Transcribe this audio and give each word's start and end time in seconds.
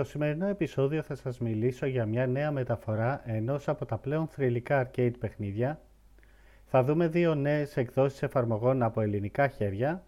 Στο 0.00 0.08
σημερινό 0.08 0.46
επεισόδιο 0.46 1.02
θα 1.02 1.14
σας 1.14 1.38
μιλήσω 1.38 1.86
για 1.86 2.06
μια 2.06 2.26
νέα 2.26 2.50
μεταφορά 2.50 3.22
ενός 3.24 3.68
από 3.68 3.86
τα 3.86 3.98
πλέον 3.98 4.26
θρηλυκά 4.26 4.90
arcade 4.90 5.12
παιχνίδια. 5.18 5.80
Θα 6.64 6.84
δούμε 6.84 7.08
δύο 7.08 7.34
νέες 7.34 7.76
εκδόσεις 7.76 8.22
εφαρμογών 8.22 8.82
από 8.82 9.00
ελληνικά 9.00 9.48
χέρια 9.48 10.04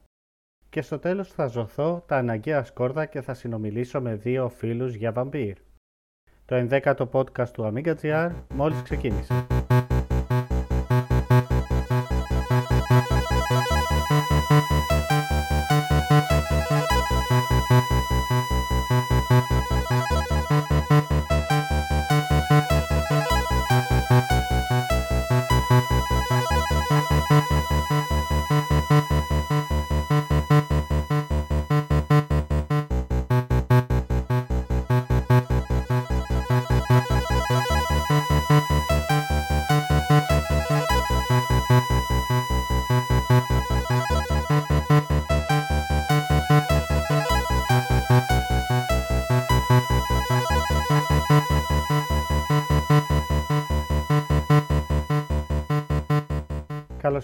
και 0.69 0.83
στο 0.83 0.99
τέλος 0.99 1.33
θα 1.33 1.47
ζωθώ 1.47 2.05
τα 2.07 2.17
αναγκαία 2.17 2.65
σκόρδα 2.65 3.07
και 3.07 3.21
θα 3.21 3.35
συνομιλήσω 3.35 4.01
με 4.01 4.15
δύο 4.15 4.49
φίλους 4.49 4.95
για 4.95 5.13
Vampire. 5.17 5.57
Το 6.45 6.67
11ο 6.71 7.09
podcast 7.13 7.49
του 7.49 7.73
Amiga 7.75 7.95
GR 8.03 8.31
μόλις 8.55 8.83
ξεκίνησε. 8.83 9.62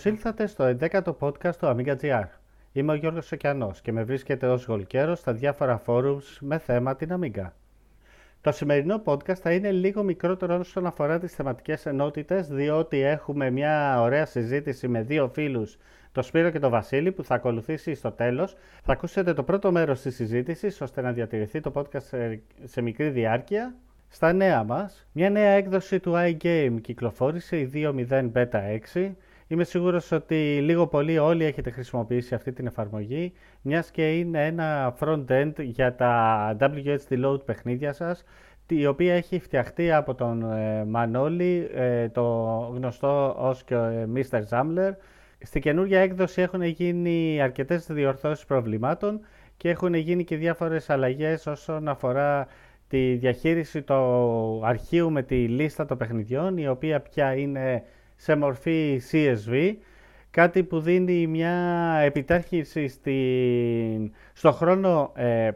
Ήλθατε 0.09 0.47
στο 0.47 0.77
11ο 0.81 1.17
podcast 1.19 1.57
του 1.57 1.77
Amiga 1.77 1.97
GR. 2.03 2.25
Είμαι 2.73 2.93
ο 2.93 2.95
Γιώργος 2.95 3.27
Σοκιανός 3.27 3.81
και 3.81 3.93
με 3.93 4.03
βρίσκεται 4.03 4.47
ως 4.47 4.65
γολκέρος 4.65 5.19
στα 5.19 5.33
διάφορα 5.33 5.83
forums 5.87 6.37
με 6.41 6.59
θέμα 6.59 6.97
την 6.97 7.09
Amiga. 7.21 7.51
Το 8.41 8.53
σημερινό 8.53 9.03
podcast 9.05 9.35
θα 9.35 9.53
είναι 9.53 9.71
λίγο 9.71 10.03
μικρότερο 10.03 10.59
όσον 10.59 10.87
αφορά 10.87 11.19
τις 11.19 11.35
θεματικές 11.35 11.87
ενότητες, 11.87 12.49
διότι 12.49 13.01
έχουμε 13.01 13.51
μια 13.51 14.01
ωραία 14.01 14.27
συζήτηση 14.27 14.89
με 14.89 15.03
δύο 15.03 15.29
φίλους, 15.29 15.79
το 16.13 16.23
Σπύρο 16.23 16.51
και 16.51 16.59
το 16.59 16.69
Βασίλη, 16.69 17.13
που 17.13 17.25
θα 17.25 17.35
ακολουθήσει 17.35 17.95
στο 17.95 18.11
τέλος. 18.11 18.57
Θα 18.83 18.93
ακούσετε 18.93 19.35
το 19.35 19.43
πρώτο 19.43 19.73
μέρος 19.73 20.01
της 20.01 20.15
συζήτησης, 20.15 20.81
ώστε 20.81 21.01
να 21.01 21.13
διατηρηθεί 21.13 21.61
το 21.61 21.73
podcast 21.75 22.03
σε, 22.03 22.41
σε 22.65 22.81
μικρή 22.81 23.09
διάρκεια. 23.09 23.75
Στα 24.09 24.33
νέα 24.33 24.65
μας, 24.65 25.07
μια 25.13 25.31
νέα 25.31 25.51
έκδοση 25.51 26.01
του 26.01 26.13
iGame 26.17 26.77
κυκλοφόρησε 26.81 27.59
η 27.59 27.71
2.0 27.75 28.31
Beta 28.33 28.81
6, 28.95 29.11
Είμαι 29.51 29.65
σίγουρος 29.65 30.13
ότι 30.13 30.61
λίγο 30.63 30.87
πολύ 30.87 31.19
όλοι 31.19 31.45
έχετε 31.45 31.71
χρησιμοποιήσει 31.71 32.35
αυτή 32.35 32.53
την 32.53 32.67
εφαρμογή, 32.67 33.33
μιας 33.63 33.91
και 33.91 34.19
είναι 34.19 34.47
ένα 34.47 34.97
front-end 35.01 35.53
για 35.59 35.95
τα 35.95 36.57
WHD 36.61 37.25
Load 37.25 37.45
παιχνίδια 37.45 37.93
σας, 37.93 38.25
η 38.67 38.87
οποία 38.87 39.15
έχει 39.15 39.39
φτιαχτεί 39.39 39.93
από 39.93 40.15
τον 40.15 40.53
ε, 40.53 40.87
Manoli, 40.95 41.67
ε, 41.75 42.09
το 42.09 42.23
γνωστό 42.75 43.35
ως 43.39 43.65
και 43.65 43.75
ε, 43.75 44.07
Mr. 44.15 44.43
Zamler. 44.51 44.93
Στη 45.41 45.61
καινούργια 45.61 46.01
έκδοση 46.01 46.43
έχουν 46.43 46.63
γίνει 46.63 47.41
αρκετές 47.43 47.87
διορθώσεις 47.87 48.45
προβλημάτων 48.45 49.21
και 49.57 49.69
έχουν 49.69 49.95
γίνει 49.95 50.25
και 50.25 50.37
διάφορες 50.37 50.91
αλλαγές 50.91 51.47
όσον 51.47 51.89
αφορά 51.89 52.47
τη 52.89 53.15
διαχείριση 53.15 53.83
του 53.83 54.61
αρχείου 54.65 55.11
με 55.11 55.23
τη 55.23 55.49
λίστα 55.49 55.87
των 55.87 55.99
παιχνιδιών, 55.99 56.57
η 56.57 56.69
οποία 56.69 57.01
πια 57.01 57.35
είναι 57.35 57.83
σε 58.21 58.37
μορφή 58.37 59.01
CSV, 59.11 59.75
κάτι 60.31 60.63
που 60.63 60.81
δίνει 60.81 61.27
μια 61.27 61.53
επιτάχυνση 62.05 62.89
στην, 62.89 64.13
στο, 64.33 64.53
χρόνο, 64.53 65.13
ε, 65.17 65.51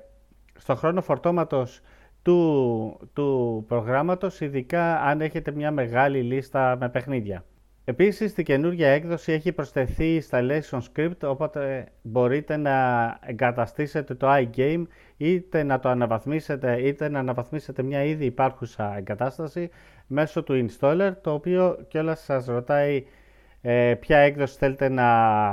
στο 0.58 0.74
χρόνο 0.74 1.02
φορτώματος 1.02 1.80
του, 2.22 3.10
του 3.12 3.64
προγράμματος, 3.68 4.40
ειδικά 4.40 5.00
αν 5.00 5.20
έχετε 5.20 5.50
μια 5.50 5.70
μεγάλη 5.70 6.22
λίστα 6.22 6.76
με 6.80 6.88
παιχνίδια. 6.88 7.44
Επίσης, 7.84 8.30
στη 8.30 8.42
καινούργια 8.42 8.88
έκδοση 8.88 9.32
έχει 9.32 9.52
προσθεθεί 9.52 10.22
installation 10.22 10.78
script, 10.94 11.20
οπότε 11.22 11.86
μπορείτε 12.02 12.56
να 12.56 13.18
εγκαταστήσετε 13.26 14.14
το 14.14 14.26
iGame 14.30 14.82
είτε 15.22 15.62
να 15.62 15.78
το 15.80 15.88
αναβαθμίσετε 15.88 16.80
είτε 16.80 17.08
να 17.08 17.18
αναβαθμίσετε 17.18 17.82
μια 17.82 18.04
ήδη 18.04 18.24
υπάρχουσα 18.24 18.96
εγκατάσταση 18.96 19.70
μέσω 20.06 20.42
του 20.42 20.66
installer, 20.68 21.12
το 21.20 21.32
οποίο 21.32 21.78
κιόλας 21.88 22.20
σας 22.20 22.46
ρωτάει 22.46 23.04
ε, 23.60 23.94
ποια 24.00 24.18
έκδοση 24.18 24.56
θέλετε 24.58 24.88
να 24.88 25.08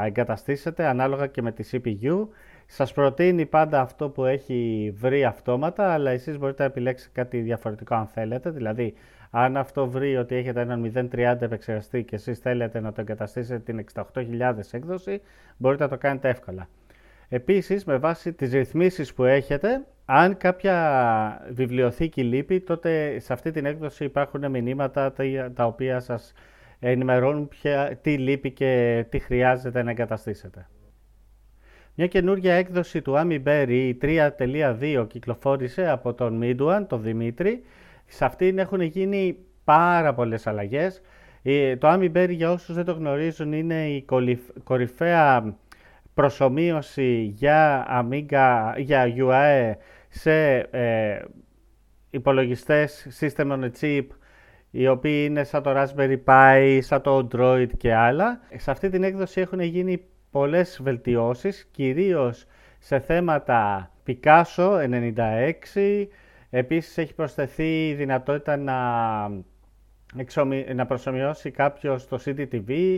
εγκαταστήσετε 0.06 0.85
ανάλογα 0.85 1.28
και 1.28 1.41
με 1.41 1.52
τη 1.52 1.69
CPU. 1.72 2.28
Σας 2.66 2.94
προτείνει 2.94 3.46
πάντα 3.46 3.81
αυτό 3.81 4.09
που 4.09 4.25
έχει 4.25 4.94
βρει 4.97 5.25
αυτόματα, 5.25 5.94
αλλά 5.94 6.12
εσείς 6.12 6.38
μπορείτε 6.38 6.63
να 6.63 6.69
επιλέξετε 6.69 7.12
κάτι 7.13 7.40
διαφορετικό 7.40 7.96
αν 7.96 8.07
θέλετε, 8.07 8.50
δηλαδή 8.50 8.94
αν 9.31 9.57
αυτό 9.57 9.88
βρει 9.90 10.18
ότι 10.18 10.36
έχετε 10.36 10.62
έναν 10.62 11.09
030 11.12 11.38
επεξεργαστή 11.40 12.03
και 12.03 12.16
εσείς 12.16 12.40
θέλετε 12.40 12.80
να 12.80 12.91
το 12.91 13.01
εγκαταστήσετε 13.01 13.59
την 13.59 13.86
68.000 14.13 14.56
έκδοση, 14.72 15.22
μπορείτε 15.57 15.84
να 15.84 15.90
το 15.90 15.97
κάνετε 15.97 16.30
εύκολα. 16.30 16.68
Επίσης, 17.30 17.86
με 17.86 17.98
βάση 17.98 18.34
τις 18.34 18.52
ρυθμίσεις 18.52 19.14
που 19.14 19.24
έχετε, 19.24 19.86
αν 20.06 20.38
κάποια 20.38 21.48
βιβλιοθήκη 21.50 22.24
λείπει, 22.24 22.60
τότε 22.60 23.20
σε 23.20 23.34
αυτή 23.34 23.52
την 23.52 23.66
έκδοση 23.66 24.04
υπάρχουν 24.04 24.50
μηνύματα 24.50 25.14
τα 25.54 25.66
οποία 25.66 26.00
σας 26.00 26.34
ενημερώνουν 26.80 27.48
ποια, 27.48 27.98
τι 28.02 28.18
λείπει 28.18 28.52
και 28.52 29.06
τι 29.10 29.20
χρειάζεται 29.20 29.84
να 29.84 29.92
εγκαταστήσετε. 29.92 30.68
Μια 31.96 32.08
καινούργια 32.08 32.54
έκδοση 32.54 33.02
του 33.02 33.14
Amiberry 33.18 33.94
3.2 34.02 35.06
κυκλοφόρησε 35.08 35.90
από 35.90 36.14
τον 36.14 36.40
Midwan, 36.44 36.86
τον 36.88 37.02
Δημήτρη. 37.02 37.64
Σε 38.06 38.26
αυτήν 38.26 38.58
έχουν 38.58 38.82
γίνει 38.82 39.38
πάρα 39.64 40.14
πολλές 40.14 40.48
αλλαγές. 40.48 41.02
Το 41.78 41.94
Amiberry 41.94 42.30
για 42.32 42.52
όσους 42.52 42.76
δεν 42.76 42.86
το 42.86 42.94
γνωρίζουν 42.94 43.54
είναι 43.54 43.88
η 43.88 44.06
κορυφαία 44.64 45.56
προσωμείωση 46.19 47.34
για 47.35 47.88
Amiga, 47.90 48.74
για 48.78 49.13
UAE 49.18 49.74
σε 50.09 50.57
ε, 50.57 51.22
υπολογιστές 52.09 53.07
System 53.19 53.52
on 53.52 53.63
a 53.63 53.69
Chip 53.81 54.06
οι 54.72 54.88
οποίοι 54.88 55.25
είναι 55.30 55.44
σαν 55.44 55.63
το 55.63 55.72
Raspberry 55.75 56.18
Pi, 56.25 56.80
σαν 56.81 57.02
το 57.02 57.28
Android 57.31 57.68
και 57.78 57.94
άλλα. 57.94 58.40
Σε 58.56 58.72
αυτή 58.72 58.90
την 58.90 59.03
έκδοση 59.03 59.41
έχουν 59.41 59.59
γίνει 59.59 60.03
πολλές 60.31 60.80
βελτιώσεις, 60.84 61.68
κυρίως 61.72 62.46
σε 62.80 63.00
θέματα 63.00 63.91
Picasso 64.07 64.90
96, 65.75 66.07
επίσης 66.50 66.97
έχει 66.97 67.13
προσθεθεί 67.13 67.88
η 67.88 67.94
δυνατότητα 67.94 68.57
να, 68.57 68.78
να 70.75 70.86
προσωμιώσει 70.86 71.51
κάποιος 71.51 72.07
το 72.07 72.19
CDTV. 72.25 72.97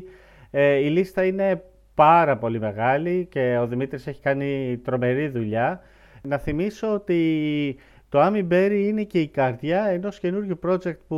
Ε, 0.51 0.75
η 0.75 0.89
λίστα 0.89 1.25
είναι 1.25 1.63
πάρα 1.95 2.37
πολύ 2.37 2.59
μεγάλη 2.59 3.27
και 3.31 3.57
ο 3.61 3.67
Δημήτρης 3.67 4.07
έχει 4.07 4.21
κάνει 4.21 4.79
τρομερή 4.83 5.27
δουλειά. 5.27 5.81
Να 6.21 6.37
θυμίσω 6.37 6.93
ότι 6.93 7.77
το 8.09 8.19
Ami 8.25 8.47
Berry 8.51 8.83
είναι 8.87 9.03
και 9.03 9.19
η 9.19 9.27
καρδιά 9.27 9.83
ενός 9.83 10.19
καινούργιου 10.19 10.59
project 10.67 10.97
που 11.07 11.17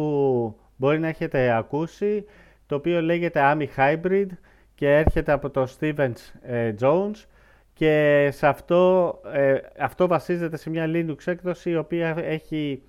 μπορεί 0.75 0.99
να 0.99 1.07
έχετε 1.07 1.55
ακούσει, 1.55 2.25
το 2.65 2.75
οποίο 2.75 3.01
λέγεται 3.01 3.41
Ami 3.43 3.65
Hybrid 3.77 4.27
και 4.75 4.95
έρχεται 4.95 5.31
από 5.31 5.49
το 5.49 5.67
Stevens 5.79 6.13
ε, 6.41 6.73
Jones 6.81 7.25
και 7.73 8.29
σε 8.31 8.47
αυτό, 8.47 9.13
ε, 9.33 9.57
αυτό 9.79 10.07
βασίζεται 10.07 10.57
σε 10.57 10.69
μια 10.69 10.85
Linux 10.87 11.17
έκδοση 11.25 11.69
η 11.69 11.75
οποία 11.75 12.15
έχει 12.17 12.81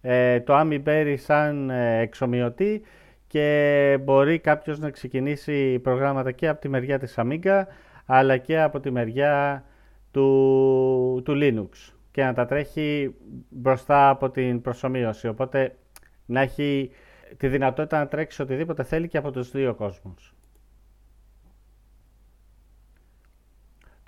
ε, 0.00 0.40
το 0.40 0.60
Ami 0.60 0.82
Berry 0.84 1.14
σαν 1.18 1.70
εξομοιωτή 2.00 2.82
και 3.30 3.98
μπορεί 4.02 4.38
κάποιος 4.38 4.78
να 4.78 4.90
ξεκινήσει 4.90 5.78
προγράμματα 5.78 6.32
και 6.32 6.48
από 6.48 6.60
τη 6.60 6.68
μεριά 6.68 6.98
της 6.98 7.14
Amiga 7.16 7.62
αλλά 8.06 8.36
και 8.36 8.60
από 8.60 8.80
τη 8.80 8.90
μεριά 8.90 9.64
του, 10.10 11.22
του 11.24 11.38
Linux 11.40 11.92
και 12.10 12.24
να 12.24 12.34
τα 12.34 12.46
τρέχει 12.46 13.14
μπροστά 13.48 14.08
από 14.08 14.30
την 14.30 14.60
προσωμείωση. 14.60 15.28
Οπότε 15.28 15.76
να 16.26 16.40
έχει 16.40 16.90
τη 17.36 17.48
δυνατότητα 17.48 17.98
να 17.98 18.08
τρέξει 18.08 18.42
οτιδήποτε 18.42 18.82
θέλει 18.82 19.08
και 19.08 19.18
από 19.18 19.30
τους 19.30 19.50
δύο 19.50 19.74
κόσμους. 19.74 20.34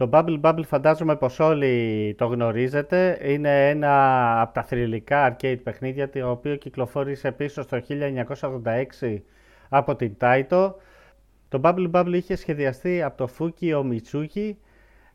Το 0.02 0.08
Bubble 0.12 0.40
Bubble 0.40 0.64
φαντάζομαι 0.66 1.16
πως 1.16 1.40
όλοι 1.40 2.14
το 2.18 2.26
γνωρίζετε. 2.26 3.18
Είναι 3.22 3.68
ένα 3.68 4.40
από 4.40 4.54
τα 4.54 4.62
θρηλυκά 4.62 5.36
arcade 5.36 5.58
παιχνίδια 5.62 6.10
το 6.10 6.30
οποίο 6.30 6.56
κυκλοφόρησε 6.56 7.32
πίσω 7.32 7.62
στο 7.62 7.80
1986 9.02 9.16
από 9.68 9.96
την 9.96 10.16
Taito. 10.20 10.72
Το 11.48 11.60
Bubble 11.62 11.90
Bubble 11.90 12.12
είχε 12.12 12.36
σχεδιαστεί 12.36 13.02
από 13.02 13.16
το 13.16 13.28
Fukio 13.38 13.82
Mitsuki 13.90 14.52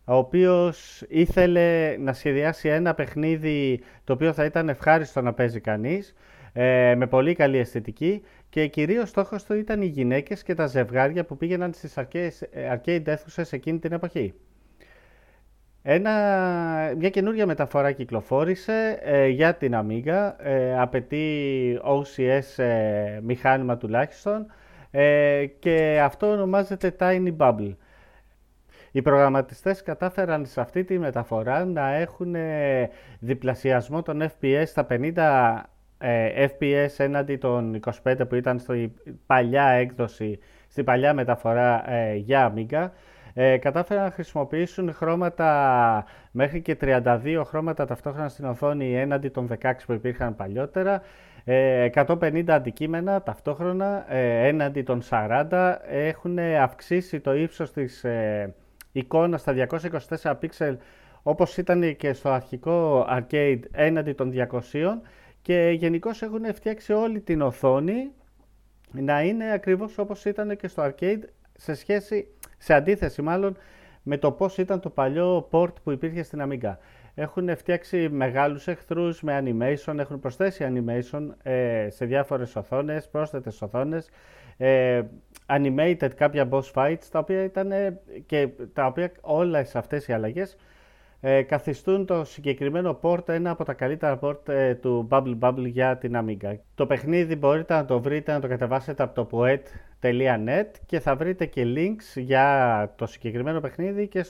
ο 0.06 0.16
οποίος 0.16 1.04
ήθελε 1.08 1.98
να 1.98 2.14
σχεδιάσει 2.14 2.70
ένα 2.70 2.94
παιχνίδι 2.94 3.82
το 4.04 4.14
οποίο 4.14 4.34
θα 4.34 4.46
ήταν 4.46 4.70
ευχάριστο 4.70 5.22
να 5.22 5.34
παίζει 5.34 5.60
κανείς, 5.60 6.16
ε, 6.54 6.96
με 6.96 7.08
πολύ 7.08 7.34
καλή 7.34 7.58
αισθητική 7.58 8.22
και 8.50 8.68
κυρίως 8.68 9.10
στόχος 9.10 9.44
του 9.44 9.54
ήταν 9.54 9.82
οι 9.82 9.88
γυναίκες 9.88 10.44
και 10.44 10.54
τα 10.54 10.68
ζευγάρια 10.68 11.26
που 11.26 11.38
πήγαιναν 11.38 11.74
στις 11.74 11.94
arcade 11.98 13.08
αίθουσες 13.08 13.54
εκείνη 13.54 13.80
την 13.80 13.92
εποχή. 13.92 14.34
Ένα, 15.90 16.12
μια 16.98 17.10
καινούργια 17.10 17.46
μεταφορά 17.46 17.92
κυκλοφόρησε 17.92 19.00
ε, 19.02 19.28
για 19.28 19.56
την 19.56 19.74
Amiga, 19.76 20.32
ε, 20.38 20.80
απαιτεί 20.80 21.80
OCS 21.84 22.64
ε, 22.64 23.20
μηχάνημα 23.24 23.78
τουλάχιστον 23.78 24.46
ε, 24.92 25.46
και 25.60 26.00
αυτό 26.04 26.28
ονομάζεται 26.32 26.96
Tiny 27.00 27.38
Bubble. 27.38 27.76
Οι 28.92 29.02
προγραμματιστές 29.02 29.84
κατάφεραν 29.84 30.46
σε 30.46 30.62
αυτή 30.62 30.84
τη 30.84 31.00
μεταφορά 31.00 31.66
να 31.66 31.94
έχουν 31.94 32.36
διπλασιασμό 33.20 34.02
των 34.02 34.22
FPS 34.24 34.64
στα 34.66 34.88
50 34.90 35.14
FPS 36.58 36.90
έναντι 36.98 37.38
των 37.38 37.80
25 38.04 38.16
που 38.30 38.36
ήταν 38.36 38.60
στη 38.60 38.94
παλιά 39.26 39.66
έκδοση, 39.66 40.40
στη 40.68 40.84
παλιά 40.84 41.14
μεταφορά 41.14 41.84
για 42.16 42.54
Amiga 42.54 42.90
ε, 43.40 43.58
κατάφεραν 43.58 44.04
να 44.04 44.12
χρησιμοποιήσουν 44.12 44.94
χρώματα 44.94 46.06
μέχρι 46.32 46.62
και 46.62 46.78
32 46.82 47.42
χρώματα 47.46 47.86
ταυτόχρονα 47.86 48.30
στην 48.30 48.46
οθόνη 48.46 48.96
έναντι 48.96 49.30
των 49.30 49.50
16 49.62 49.72
που 49.86 49.94
υπήρχαν 49.94 50.36
παλιότερα. 50.36 51.02
150 51.46 52.48
ε, 52.48 52.54
αντικείμενα 52.54 53.22
ταυτόχρονα 53.22 54.14
ε, 54.14 54.48
έναντι 54.48 54.84
των 54.84 55.02
40 55.10 55.76
έχουν 55.90 56.40
αυξήσει 56.40 57.20
το 57.20 57.36
ύψος 57.36 57.72
της 57.72 58.04
ε, 58.04 58.54
εικόνας 58.92 59.42
στα 59.42 59.68
224 60.22 60.34
πίξελ 60.40 60.78
όπως 61.24 61.58
ήταν 61.58 61.96
και 61.96 62.14
στο 62.14 62.30
αρχικό 62.30 63.08
arcade 63.10 63.60
έναντι 63.72 64.14
των 64.14 64.34
200 64.52 64.60
και 65.42 65.76
γενικώς 65.78 66.22
έχουν 66.22 66.54
φτιάξει 66.54 66.94
όλη 66.94 67.20
την 67.20 67.42
οθόνη 67.42 68.12
να 68.92 69.22
είναι 69.22 69.52
ακριβώς 69.52 69.98
όπως 69.98 70.26
ήταν 70.26 70.58
και 70.58 70.68
στο 70.68 70.84
arcade 70.84 71.22
σε 71.58 71.74
σχέση 71.74 72.28
σε 72.58 72.74
αντίθεση 72.74 73.22
μάλλον 73.22 73.58
με 74.04 74.18
το 74.18 74.32
πώς 74.32 74.58
ήταν 74.58 74.80
το 74.80 74.90
παλιό 74.90 75.48
port 75.52 75.74
που 75.84 75.92
υπήρχε 75.92 76.24
στην 76.24 76.42
Amiga. 76.44 76.76
Έχουν 77.16 77.58
φτιάξει 77.58 78.10
μεγάλους 78.10 78.68
εχθρούς 78.68 79.22
με 79.22 79.44
animation, 79.44 79.98
έχουν 79.98 80.20
προσθέσει 80.20 80.68
animation 80.70 81.28
ε, 81.44 81.88
σε 81.90 82.06
διάφορες 82.06 82.56
οθόνες, 82.56 83.10
πρόσθετες 83.10 83.62
οθόνες, 83.62 84.10
ε, 84.58 85.02
animated 85.46 86.10
κάποια 86.16 86.50
boss 86.52 86.72
fights, 86.74 87.04
τα 87.12 87.20
οποία 87.20 87.44
ήταν 87.44 87.72
και 88.26 88.50
τα 88.74 88.86
οποία 88.86 89.12
όλες 89.22 89.76
αυτές 89.76 90.08
οι 90.08 90.14
αλλαγές 90.14 90.58
ε, 91.22 91.42
καθιστούν 91.42 92.06
το 92.06 92.24
συγκεκριμένο 92.24 93.00
port 93.02 93.30
ένα 93.30 93.50
από 93.50 93.64
τα 93.64 93.74
καλύτερα 93.74 94.20
port 94.22 94.50
ε, 94.50 94.76
του 94.76 95.08
Bubble 95.12 95.38
Bubble 95.40 95.66
για 95.66 95.98
την 95.98 96.14
Amiga. 96.16 96.56
Το 96.76 96.86
παιχνίδι 96.86 97.36
μπορείτε 97.36 97.74
να 97.74 97.86
το 97.86 98.02
βρείτε, 98.02 98.32
να 98.32 98.40
το 98.40 98.48
κατεβάσετε 98.48 99.04
από 99.04 99.16
το 99.16 99.26
poet.net 100.02 100.68
και 100.86 101.00
θα 101.00 101.16
βρείτε 101.16 101.46
και 101.46 101.64
links 101.76 102.22
για 102.22 102.94
το 102.96 103.06
συγκεκριμένο 103.06 103.60
παιχνίδι 103.60 104.08
και 104.08 104.24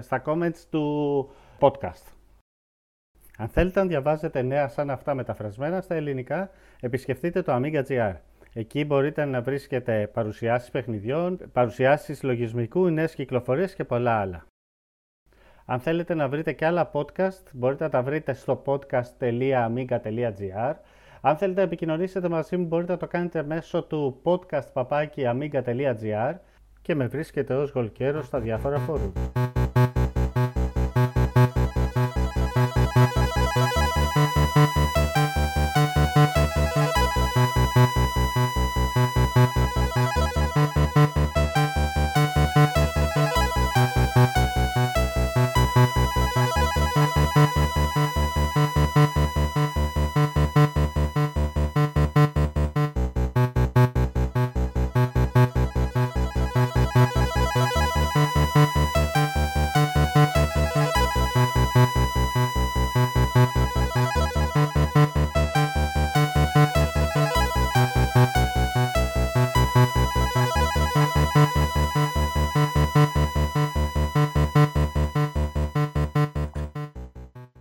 στα 0.00 0.22
comments 0.26 0.58
του 0.70 1.30
podcast. 1.60 2.12
Αν 3.38 3.48
θέλετε 3.48 3.80
να 3.80 3.86
διαβάζετε 3.86 4.42
νέα 4.42 4.68
σαν 4.68 4.90
αυτά 4.90 5.14
μεταφρασμένα 5.14 5.80
στα 5.80 5.94
ελληνικά, 5.94 6.50
επισκεφτείτε 6.80 7.42
το 7.42 7.56
Amiga 7.56 7.82
GR. 7.88 8.14
Εκεί 8.52 8.84
μπορείτε 8.84 9.24
να 9.24 9.42
βρίσκετε 9.42 10.10
παρουσιάσεις 10.12 10.70
παιχνιδιών, 10.70 11.38
παρουσιάσεις 11.52 12.22
λογισμικού, 12.22 12.88
νέες 12.88 13.14
κυκλοφορίες 13.14 13.74
και 13.74 13.84
πολλά 13.84 14.20
άλλα. 14.20 14.46
Αν 15.64 15.80
θέλετε 15.80 16.14
να 16.14 16.28
βρείτε 16.28 16.52
και 16.52 16.66
άλλα 16.66 16.90
podcast, 16.92 17.42
μπορείτε 17.52 17.84
να 17.84 17.90
τα 17.90 18.02
βρείτε 18.02 18.32
στο 18.32 18.62
podcast.amiga.gr. 18.66 20.74
Αν 21.20 21.36
θέλετε 21.36 21.60
να 21.60 21.66
επικοινωνήσετε 21.66 22.28
μαζί 22.28 22.56
μου, 22.56 22.66
μπορείτε 22.66 22.92
να 22.92 22.98
το 22.98 23.06
κάνετε 23.06 23.42
μέσω 23.42 23.82
του 23.82 24.20
podcast 24.22 24.72
και 26.82 26.94
με 26.94 27.06
βρίσκετε 27.06 27.54
ως 27.54 27.70
γολκέρος 27.70 28.26
στα 28.26 28.40
διάφορα 28.40 28.78
φόρουμ. 28.78 29.12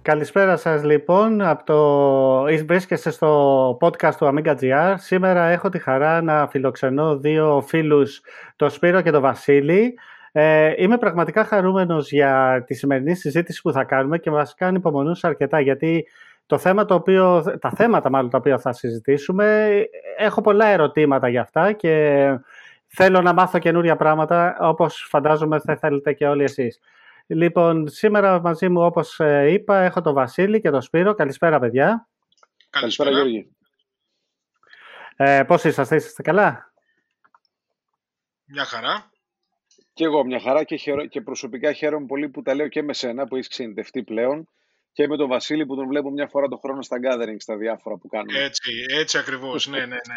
Καλησπέρα 0.05 0.57
σας 0.57 0.83
λοιπόν, 0.83 1.41
από 1.41 1.63
το... 1.63 2.65
βρίσκεστε 2.65 3.09
στο 3.09 3.77
podcast 3.81 4.13
του 4.17 4.33
Amiga 4.33 4.55
GR. 4.59 4.93
Σήμερα 4.97 5.45
έχω 5.45 5.69
τη 5.69 5.79
χαρά 5.79 6.21
να 6.21 6.47
φιλοξενώ 6.47 7.17
δύο 7.17 7.63
φίλους, 7.67 8.21
τον 8.55 8.69
Σπύρο 8.69 9.01
και 9.01 9.11
τον 9.11 9.21
Βασίλη. 9.21 9.97
Ε, 10.31 10.73
είμαι 10.77 10.97
πραγματικά 10.97 11.43
χαρούμενος 11.43 12.11
για 12.11 12.63
τη 12.67 12.73
σημερινή 12.73 13.15
συζήτηση 13.15 13.61
που 13.61 13.71
θα 13.71 13.83
κάνουμε 13.83 14.17
και 14.17 14.31
μας 14.31 14.55
κάνει 14.55 14.77
υπομονούσα 14.77 15.27
αρκετά 15.27 15.59
γιατί 15.59 16.07
το 16.45 16.57
θέμα 16.57 16.85
το 16.85 16.93
οποίο, 16.93 17.43
τα 17.59 17.69
θέματα 17.69 18.09
μάλλον 18.09 18.29
τα 18.29 18.37
οποία 18.37 18.57
θα 18.57 18.73
συζητήσουμε, 18.73 19.75
έχω 20.17 20.41
πολλά 20.41 20.65
ερωτήματα 20.65 21.27
για 21.27 21.41
αυτά 21.41 21.71
και 21.71 22.25
θέλω 22.87 23.21
να 23.21 23.33
μάθω 23.33 23.59
καινούρια 23.59 23.95
πράγματα 23.95 24.57
όπως 24.59 25.07
φαντάζομαι 25.09 25.59
θα 25.59 25.75
θέλετε 25.75 26.13
και 26.13 26.27
όλοι 26.27 26.43
εσείς. 26.43 26.79
Λοιπόν, 27.27 27.87
σήμερα 27.87 28.41
μαζί 28.41 28.69
μου, 28.69 28.85
όπως 28.85 29.19
ε, 29.19 29.51
είπα, 29.51 29.81
έχω 29.81 30.01
τον 30.01 30.13
Βασίλη 30.13 30.61
και 30.61 30.69
τον 30.69 30.81
Σπύρο. 30.81 31.13
Καλησπέρα, 31.13 31.59
παιδιά. 31.59 32.09
Καλησπέρα, 32.69 33.09
Γιώργη. 33.09 33.55
Ε, 35.15 35.43
πώς 35.43 35.63
είσαστε, 35.63 35.95
είσαστε 35.95 36.21
καλά; 36.21 36.73
Μια 38.45 38.65
χαρά. 38.65 39.09
Και 39.93 40.03
εγώ 40.03 40.25
μια 40.25 40.39
χαρά 40.39 40.63
και, 40.63 40.77
και 41.09 41.21
προσωπικά 41.21 41.73
χαίρομαι 41.73 42.05
πολύ 42.05 42.29
που 42.29 42.41
τα 42.41 42.53
λέω 42.55 42.67
και 42.67 42.83
με 42.83 42.93
σένα 42.93 43.27
που 43.27 43.35
έχεις 43.35 43.47
ξενιτευτεί 43.47 44.03
πλέον 44.03 44.49
και 44.91 45.07
με 45.07 45.17
τον 45.17 45.27
Βασίλη 45.27 45.65
που 45.65 45.75
τον 45.75 45.87
βλέπω 45.87 46.09
μια 46.09 46.27
φορά 46.27 46.47
το 46.47 46.57
χρόνο 46.57 46.81
στα 46.81 46.97
gathering, 46.97 47.35
στα 47.37 47.57
διάφορα 47.57 47.97
που 47.97 48.07
κάνουμε. 48.07 48.39
Έτσι, 48.39 48.71
έτσι 48.99 49.17
ακριβώς, 49.17 49.67
ναι, 49.67 49.79
ναι, 49.79 49.85
ναι. 49.85 50.15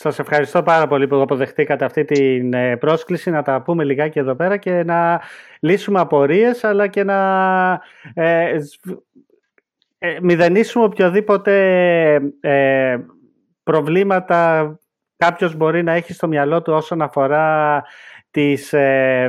Σας 0.00 0.18
ευχαριστώ 0.18 0.62
πάρα 0.62 0.86
πολύ 0.86 1.06
που 1.06 1.20
αποδεχτήκατε 1.20 1.84
αυτή 1.84 2.04
την 2.04 2.54
ε, 2.54 2.76
πρόσκληση 2.76 3.30
να 3.30 3.42
τα 3.42 3.62
πούμε 3.62 3.84
λιγάκι 3.84 4.18
εδώ 4.18 4.34
πέρα 4.34 4.56
και 4.56 4.82
να 4.84 5.20
λύσουμε 5.60 6.00
απορίες 6.00 6.64
αλλά 6.64 6.86
και 6.86 7.04
να 7.04 7.80
ε, 8.14 8.58
ε, 9.98 10.18
μηδενίσουμε 10.22 10.84
οποιοδήποτε 10.84 11.54
ε, 12.40 12.98
προβλήματα 13.62 14.72
κάποιος 15.16 15.54
μπορεί 15.54 15.82
να 15.82 15.92
έχει 15.92 16.12
στο 16.12 16.28
μυαλό 16.28 16.62
του 16.62 16.72
όσον 16.72 17.02
αφορά 17.02 17.82
τις 18.30 18.72
ε, 18.72 19.28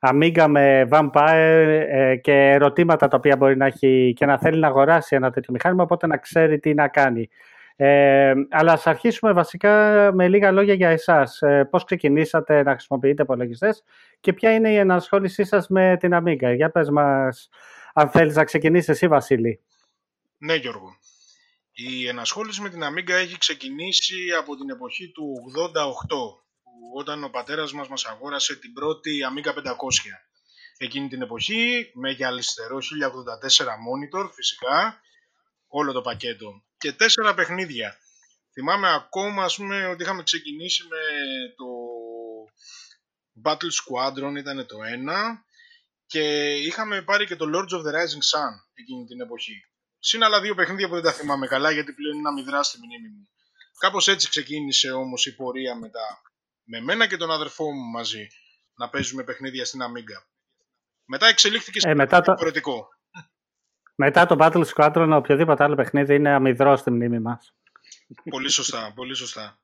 Amiga 0.00 0.46
με 0.48 0.88
Vampire 0.90 1.86
ε, 1.90 2.16
και 2.16 2.32
ερωτήματα 2.32 3.08
τα 3.08 3.16
οποία 3.16 3.36
μπορεί 3.36 3.56
να 3.56 3.66
έχει 3.66 4.12
και 4.16 4.26
να 4.26 4.38
θέλει 4.38 4.58
να 4.58 4.66
αγοράσει 4.68 5.16
ένα 5.16 5.30
τέτοιο 5.30 5.52
μηχάνημα 5.52 5.82
οπότε 5.82 6.06
να 6.06 6.16
ξέρει 6.16 6.58
τι 6.58 6.74
να 6.74 6.88
κάνει. 6.88 7.28
Ε, 7.78 8.32
αλλά 8.50 8.72
ας 8.72 8.86
αρχίσουμε 8.86 9.32
βασικά 9.32 10.10
με 10.14 10.28
λίγα 10.28 10.52
λόγια 10.52 10.74
για 10.74 10.88
εσάς. 10.88 11.42
Ε, 11.42 11.64
πώς 11.70 11.84
ξεκινήσατε 11.84 12.62
να 12.62 12.70
χρησιμοποιείτε 12.70 13.22
υπολογιστές 13.22 13.82
και 14.20 14.32
ποια 14.32 14.52
είναι 14.52 14.70
η 14.70 14.76
ενασχόλησή 14.76 15.44
σας 15.44 15.68
με 15.68 15.96
την 16.00 16.10
Amiga. 16.14 16.54
Για 16.56 16.70
πες 16.70 16.90
μας 16.90 17.48
αν 17.94 18.10
θέλεις 18.10 18.34
να 18.34 18.44
ξεκινήσεις 18.44 18.88
εσύ 18.88 19.08
Βασίλη. 19.08 19.60
Ναι 20.38 20.54
Γιώργο. 20.54 20.96
Η 21.72 22.08
ενασχόληση 22.08 22.60
με 22.60 22.68
την 22.68 22.80
Amiga 22.82 23.10
έχει 23.10 23.38
ξεκινήσει 23.38 24.14
από 24.38 24.56
την 24.56 24.70
εποχή 24.70 25.10
του 25.10 25.34
88 25.56 25.82
όταν 26.96 27.24
ο 27.24 27.28
πατέρας 27.28 27.72
μας 27.72 27.88
μας 27.88 28.04
αγόρασε 28.04 28.56
την 28.56 28.72
πρώτη 28.72 29.10
Amiga 29.30 29.48
500. 29.48 29.52
Εκείνη 30.78 31.08
την 31.08 31.22
εποχή 31.22 31.90
με 31.94 32.10
γυαλιστερό 32.10 32.78
1084 32.78 33.64
monitor 33.64 34.30
φυσικά 34.34 35.00
όλο 35.68 35.92
το 35.92 36.00
πακέτο 36.00 36.62
και 36.78 36.92
τέσσερα 36.92 37.34
παιχνίδια. 37.34 37.98
Θυμάμαι 38.52 38.94
ακόμα 38.94 39.44
ας 39.44 39.56
πούμε, 39.56 39.86
ότι 39.86 40.02
είχαμε 40.02 40.22
ξεκινήσει 40.22 40.82
με 40.82 40.98
το 41.56 41.66
Battle 43.44 43.72
Squadron 43.78 44.36
ήταν 44.36 44.66
το 44.66 44.82
ένα 44.82 45.44
και 46.06 46.54
είχαμε 46.54 47.02
πάρει 47.02 47.26
και 47.26 47.36
το 47.36 47.44
Lords 47.54 47.76
of 47.76 47.80
the 47.80 47.94
Rising 47.94 48.24
Sun 48.32 48.52
εκείνη 48.74 49.06
την 49.06 49.20
εποχή. 49.20 49.64
Συν 49.98 50.22
άλλα 50.22 50.40
δύο 50.40 50.54
παιχνίδια 50.54 50.88
που 50.88 50.94
δεν 50.94 51.02
τα 51.02 51.12
θυμάμαι 51.12 51.46
καλά 51.46 51.70
γιατί 51.70 51.92
πλέον 51.92 52.16
είναι 52.16 52.28
αμυδρά 52.28 52.62
στη 52.62 52.78
μνήμη 52.78 53.08
μου. 53.08 53.28
Κάπως 53.78 54.08
έτσι 54.08 54.28
ξεκίνησε 54.28 54.90
όμως 54.90 55.26
η 55.26 55.34
πορεία 55.34 55.74
μετά 55.74 56.22
με 56.62 56.80
μένα 56.80 57.06
και 57.06 57.16
τον 57.16 57.30
αδερφό 57.30 57.72
μου 57.72 57.90
μαζί 57.90 58.28
να 58.74 58.88
παίζουμε 58.88 59.24
παιχνίδια 59.24 59.64
στην 59.64 59.80
Amiga. 59.82 60.26
Μετά 61.04 61.26
εξελίχθηκε 61.26 61.80
σε 61.80 61.88
ε, 61.88 61.94
μετά 61.94 62.16
το... 62.16 62.24
διαφορετικό. 62.24 62.88
Μετά 63.98 64.26
το 64.26 64.36
Battle 64.38 64.64
Squadron, 64.74 65.10
οποιοδήποτε 65.12 65.64
άλλο 65.64 65.74
παιχνίδι 65.74 66.14
είναι 66.14 66.30
αμυδρό 66.30 66.76
στη 66.76 66.90
μνήμη 66.90 67.18
μας. 67.18 67.54
Πολύ 68.30 68.50
σωστά, 68.50 68.92
πολύ 68.94 69.14
σωστά. 69.14 69.58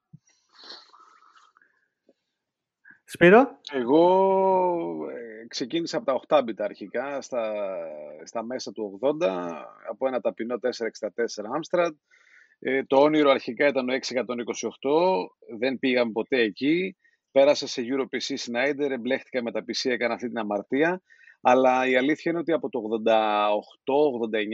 Σπύρο; 3.04 3.58
Εγώ 3.72 5.10
ε, 5.10 5.46
ξεκίνησα 5.48 5.96
από 5.96 6.26
τα 6.26 6.42
8 6.42 6.48
bit 6.48 6.54
αρχικά, 6.58 7.22
στα, 7.22 7.54
στα 8.24 8.42
μέσα 8.44 8.72
του 8.72 8.98
80, 9.02 9.28
από 9.90 10.06
ένα 10.06 10.20
ταπεινό 10.20 10.58
464 10.60 10.68
Amstrad. 11.56 11.90
Ε, 12.58 12.84
το 12.84 12.96
όνειρο 12.96 13.30
αρχικά 13.30 13.66
ήταν 13.66 13.88
ο 13.88 13.92
628, 13.92 13.98
δεν 15.58 15.78
πήγαμε 15.78 16.12
ποτέ 16.12 16.36
εκεί. 16.36 16.96
Πέρασα 17.30 17.66
σε 17.66 17.82
EuroPC 17.84 18.34
Snyder, 18.36 18.90
εμπλέχτηκα 18.90 19.42
με 19.42 19.52
τα 19.52 19.60
PC, 19.60 19.90
έκανα 19.90 20.14
αυτή 20.14 20.28
την 20.28 20.38
αμαρτία. 20.38 21.02
Αλλά 21.42 21.88
η 21.88 21.96
αλήθεια 21.96 22.30
είναι 22.30 22.40
ότι 22.40 22.52
από 22.52 22.68
το 22.68 22.80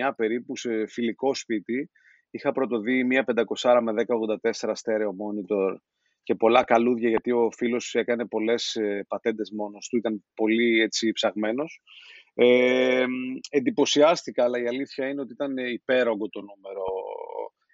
88-89 0.08 0.10
περίπου 0.16 0.56
σε 0.56 0.86
φιλικό 0.86 1.34
σπίτι 1.34 1.90
είχα 2.30 2.52
πρωτοδεί 2.52 3.04
μία 3.04 3.24
500 3.60 3.78
με 3.82 4.04
1084 4.60 4.70
στέρεο 4.74 5.10
monitor 5.10 5.76
και 6.22 6.34
πολλά 6.34 6.64
καλούδια 6.64 7.08
γιατί 7.08 7.30
ο 7.30 7.50
φίλος 7.56 7.94
έκανε 7.94 8.26
πολλές 8.26 8.74
ε, 8.74 9.04
πατέντες 9.08 9.50
μόνος 9.50 9.88
του, 9.88 9.96
ήταν 9.96 10.24
πολύ 10.34 10.80
έτσι 10.80 11.12
ψαγμένος. 11.12 11.82
Ε, 12.34 13.04
εντυπωσιάστηκα, 13.50 14.44
αλλά 14.44 14.62
η 14.62 14.66
αλήθεια 14.66 15.08
είναι 15.08 15.20
ότι 15.20 15.32
ήταν 15.32 15.56
υπέρογκο 15.56 16.28
το 16.28 16.40
νούμερο 16.40 16.84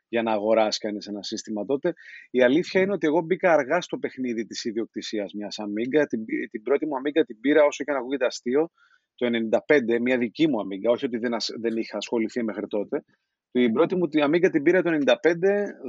για 0.09 0.23
να 0.23 0.33
αγοράσει 0.33 0.79
κανείς 0.79 1.07
ένα 1.07 1.23
σύστημα 1.23 1.65
τότε. 1.65 1.95
Η 2.31 2.43
αλήθεια 2.43 2.81
είναι 2.81 2.93
ότι 2.93 3.07
εγώ 3.07 3.21
μπήκα 3.21 3.53
αργά 3.53 3.81
στο 3.81 3.99
παιχνίδι 3.99 4.47
της 4.47 4.65
ιδιοκτησίας 4.65 5.33
μιας 5.33 5.57
Amiga. 5.61 6.05
Την, 6.09 6.25
την 6.51 6.63
πρώτη 6.63 6.87
μου 6.87 6.93
Amiga 6.93 7.23
την 7.27 7.41
πήρα 7.41 7.65
όσο 7.65 7.85
και 7.85 7.93
να 7.93 7.99
ακούγεται 7.99 8.27
αστείο 8.27 8.71
το 9.15 9.29
1995, 9.69 10.01
μια 10.01 10.19
δική 10.19 10.49
μου 10.49 10.59
Amiga, 10.61 10.93
όχι 10.93 11.05
ότι 11.05 11.19
δεν, 11.19 11.37
δεν 11.61 11.77
είχα 11.77 11.97
ασχοληθεί 11.97 12.43
μέχρι 12.43 12.67
τότε. 12.67 13.05
Την 13.51 13.73
πρώτη 13.73 13.97
μου 13.97 14.09
την 14.09 14.25
Amiga 14.25 14.51
την 14.51 14.63
πήρα 14.63 14.83
το 14.83 14.91
1995 14.91 15.15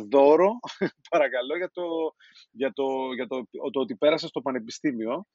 δώρο, 0.10 0.60
παρακαλώ, 1.10 1.58
για 1.58 1.70
το, 1.74 1.84
για 2.52 2.72
το, 2.74 2.86
για 3.16 3.28
το, 3.28 3.48
το 3.72 3.80
ότι 3.80 3.96
πέρασα 3.96 4.28
στο 4.28 4.42
πανεπιστήμιο. 4.42 5.26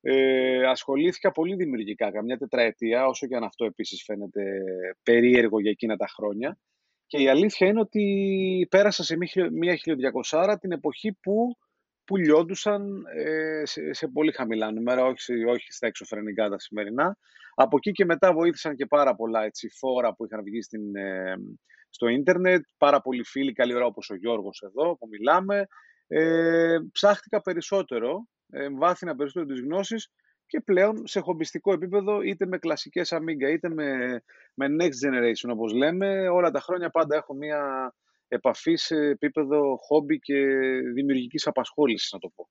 Ε, 0.00 0.66
ασχολήθηκα 0.66 1.32
πολύ 1.32 1.54
δημιουργικά, 1.54 2.10
καμιά 2.10 2.38
τετραετία, 2.38 3.06
όσο 3.06 3.26
και 3.26 3.36
αν 3.36 3.44
αυτό 3.44 3.64
επίσης 3.64 4.02
φαίνεται 4.04 4.62
περίεργο 5.02 5.60
για 5.60 5.70
εκείνα 5.70 5.96
τα 5.96 6.06
χρόνια. 6.06 6.58
Και 7.06 7.18
η 7.18 7.28
αλήθεια 7.28 7.66
είναι 7.66 7.80
ότι 7.80 8.66
πέρασα 8.70 9.04
σε 9.04 9.16
μια 9.52 9.78
1200 10.30 10.56
την 10.60 10.72
εποχή 10.72 11.12
που 11.12 11.56
που 12.08 12.16
λιόντουσαν 12.16 13.04
ε, 13.14 13.62
σε, 13.64 13.92
σε, 13.92 14.08
πολύ 14.08 14.32
χαμηλά 14.32 14.72
νούμερα, 14.72 15.04
όχι, 15.04 15.44
όχι 15.44 15.72
στα 15.72 15.86
εξωφρενικά 15.86 16.48
τα 16.48 16.58
σημερινά. 16.58 17.16
Από 17.54 17.76
εκεί 17.76 17.92
και 17.92 18.04
μετά 18.04 18.32
βοήθησαν 18.32 18.76
και 18.76 18.86
πάρα 18.86 19.14
πολλά 19.14 19.44
έτσι, 19.44 19.68
φόρα 19.68 20.14
που 20.14 20.24
είχαν 20.24 20.42
βγει 20.42 20.62
στην, 20.62 20.96
ε, 20.96 21.34
στο 21.88 22.08
ίντερνετ, 22.08 22.64
πάρα 22.78 23.00
πολλοί 23.00 23.24
φίλοι, 23.24 23.52
καλή 23.52 23.74
ώρα 23.74 23.84
όπως 23.84 24.10
ο 24.10 24.14
Γιώργος 24.14 24.62
εδώ 24.62 24.96
που 24.96 25.08
μιλάμε. 25.10 25.66
Ε, 26.06 26.78
ψάχτηκα 26.92 27.40
περισσότερο, 27.40 28.28
ε, 28.50 28.68
βάθυνα 28.70 29.14
περισσότερο 29.14 29.54
τις 29.54 29.60
γνώσεις 29.60 30.10
και 30.46 30.60
πλέον 30.60 31.06
σε 31.06 31.20
χομπιστικό 31.20 31.72
επίπεδο 31.72 32.22
είτε 32.22 32.46
με 32.46 32.58
κλασικές 32.58 33.12
Amiga 33.14 33.50
είτε 33.52 33.68
με, 33.68 34.20
με 34.54 34.66
Next 34.80 35.08
Generation 35.08 35.50
όπως 35.52 35.72
λέμε 35.72 36.28
όλα 36.28 36.50
τα 36.50 36.60
χρόνια 36.60 36.90
πάντα 36.90 37.16
έχω 37.16 37.34
μια 37.34 37.92
επαφής 38.28 38.82
σε 38.82 38.96
επίπεδο 38.96 39.76
χόμπι 39.76 40.18
και 40.18 40.34
δημιουργικής 40.94 41.46
απασχόλησης, 41.46 42.12
να 42.12 42.18
το 42.18 42.32
πω. 42.34 42.48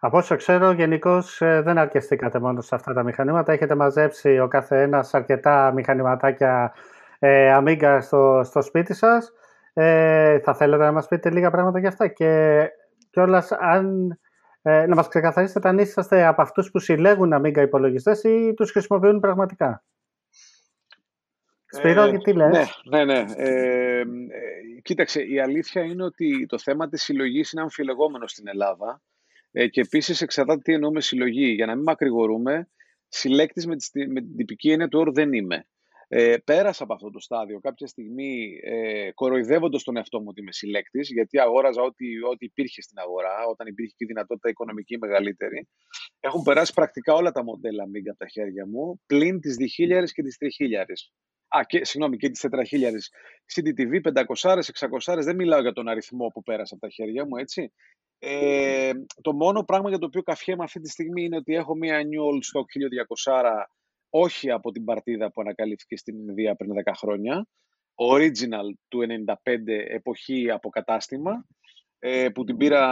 Από 0.00 0.16
όσο 0.18 0.36
ξέρω, 0.36 0.72
γενικώς 0.72 1.40
ε, 1.40 1.60
δεν 1.62 1.78
αρκεστήκατε 1.78 2.38
μόνο 2.38 2.60
σε 2.60 2.74
αυτά 2.74 2.92
τα 2.92 3.02
μηχανήματα. 3.02 3.52
Έχετε 3.52 3.74
μαζέψει 3.74 4.38
ο 4.38 4.48
καθένας 4.48 5.14
αρκετά 5.14 5.72
μηχανηματάκια 5.72 6.74
ε, 7.18 7.58
Amiga 7.60 7.98
στο, 8.00 8.40
στο 8.44 8.62
σπίτι 8.62 8.94
σας. 8.94 9.32
Ε, 9.72 10.38
θα 10.38 10.54
θέλετε 10.54 10.84
να 10.84 10.92
μας 10.92 11.08
πείτε 11.08 11.30
λίγα 11.30 11.50
πράγματα 11.50 11.78
για 11.78 11.88
αυτά 11.88 12.08
και 12.08 12.62
κιόλας 13.10 13.52
αν, 13.52 14.18
ε, 14.62 14.86
να 14.86 14.94
μας 14.94 15.08
ξεκαθαρίσετε 15.08 15.68
αν 15.68 15.78
είσαστε 15.78 16.26
από 16.26 16.42
αυτούς 16.42 16.70
που 16.70 16.78
συλλέγουν 16.78 17.32
Amiga 17.34 17.62
υπολογιστές 17.62 18.22
ή 18.22 18.54
τους 18.56 18.70
χρησιμοποιούν 18.70 19.20
πραγματικά; 19.20 19.84
Σπύρο, 21.66 22.02
ε, 22.02 22.18
τι 22.18 22.32
λες; 22.32 22.82
Ναι, 22.84 23.04
ναι, 23.04 23.04
ναι. 23.04 23.32
Ε, 23.36 24.00
ε, 24.00 24.04
κοίταξε, 24.82 25.22
η 25.22 25.40
αλήθεια 25.40 25.82
είναι 25.82 26.04
ότι 26.04 26.46
το 26.46 26.58
θέμα 26.58 26.88
της 26.88 27.02
συλλογής 27.02 27.52
είναι 27.52 27.62
αμφιλεγόμενο 27.62 28.26
στην 28.26 28.48
Ελλάδα 28.48 29.02
ε, 29.52 29.68
και 29.68 29.80
επίσης 29.80 30.20
εξαρτάται 30.20 30.60
τι 30.60 30.72
εννοούμε 30.72 31.00
συλλογή. 31.00 31.52
Για 31.52 31.66
να 31.66 31.74
μην 31.74 31.82
μακρηγορούμε, 31.82 32.68
συλλέκτης 33.08 33.66
με, 33.66 33.76
με 34.08 34.20
την 34.20 34.36
τυπική 34.36 34.70
έννοια 34.70 34.88
του 34.88 34.98
όρου 34.98 35.12
δεν 35.12 35.32
είμαι. 35.32 35.66
Ε, 36.08 36.36
πέρασα 36.44 36.82
από 36.82 36.94
αυτό 36.94 37.10
το 37.10 37.20
στάδιο 37.20 37.60
κάποια 37.60 37.86
στιγμή 37.86 38.60
ε, 38.62 39.10
κοροϊδεύοντας 39.14 39.82
τον 39.82 39.96
εαυτό 39.96 40.20
μου 40.20 40.26
ότι 40.28 40.40
είμαι 40.40 40.52
συλλέκτης, 40.52 41.10
γιατί 41.10 41.38
αγόραζα 41.38 41.82
ό,τι, 41.82 42.06
ό,τι 42.30 42.44
υπήρχε 42.44 42.82
στην 42.82 42.98
αγορά, 42.98 43.46
όταν 43.50 43.66
υπήρχε 43.66 43.94
και 43.96 44.04
η 44.04 44.06
δυνατότητα 44.06 44.48
οικονομική 44.48 44.98
μεγαλύτερη. 44.98 45.68
Έχουν 46.20 46.42
περάσει 46.42 46.72
πρακτικά 46.72 47.14
όλα 47.14 47.32
τα 47.32 47.44
μοντέλα 47.44 47.84
Amiga 47.84 48.08
από 48.08 48.18
τα 48.18 48.26
χέρια 48.26 48.66
μου, 48.66 49.00
πλην 49.06 49.40
τι 49.40 49.50
διχίλιαρε 49.50 50.06
και 50.06 50.22
τι 50.22 50.36
τριχίλιαρε. 50.36 50.92
Α, 51.48 51.62
και, 51.66 51.84
συγγνώμη, 51.84 52.16
και 52.16 52.30
τις 52.30 52.40
4.000. 52.40 53.10
CDTV, 53.54 54.00
500, 54.00 54.58
600, 55.04 55.22
δεν 55.22 55.36
μιλάω 55.36 55.60
για 55.60 55.72
τον 55.72 55.88
αριθμό 55.88 56.26
που 56.28 56.42
πέρασε 56.42 56.74
από 56.74 56.86
τα 56.86 56.92
χέρια 56.92 57.26
μου, 57.26 57.36
έτσι. 57.36 57.72
Ε, 58.18 58.92
το 59.22 59.32
μόνο 59.32 59.62
πράγμα 59.62 59.88
για 59.88 59.98
το 59.98 60.06
οποίο 60.06 60.22
καφιέμαι 60.22 60.64
αυτή 60.64 60.80
τη 60.80 60.90
στιγμή 60.90 61.24
είναι 61.24 61.36
ότι 61.36 61.54
έχω 61.54 61.74
μία 61.74 62.00
New 62.02 62.32
Old 62.32 62.42
Stock 62.52 62.66
1200, 63.32 63.42
όχι 64.10 64.50
από 64.50 64.70
την 64.70 64.84
παρτίδα 64.84 65.32
που 65.32 65.40
ανακαλύφθηκε 65.40 65.96
στην 65.96 66.28
Ινδία 66.28 66.54
πριν 66.54 66.70
10 66.84 66.92
χρόνια, 66.96 67.46
original 67.94 68.72
του 68.88 69.00
95 69.26 69.34
εποχή 69.88 70.50
αποκατάστημα, 70.50 71.46
ε, 71.98 72.28
που 72.28 72.44
την 72.44 72.56
πήρα 72.56 72.82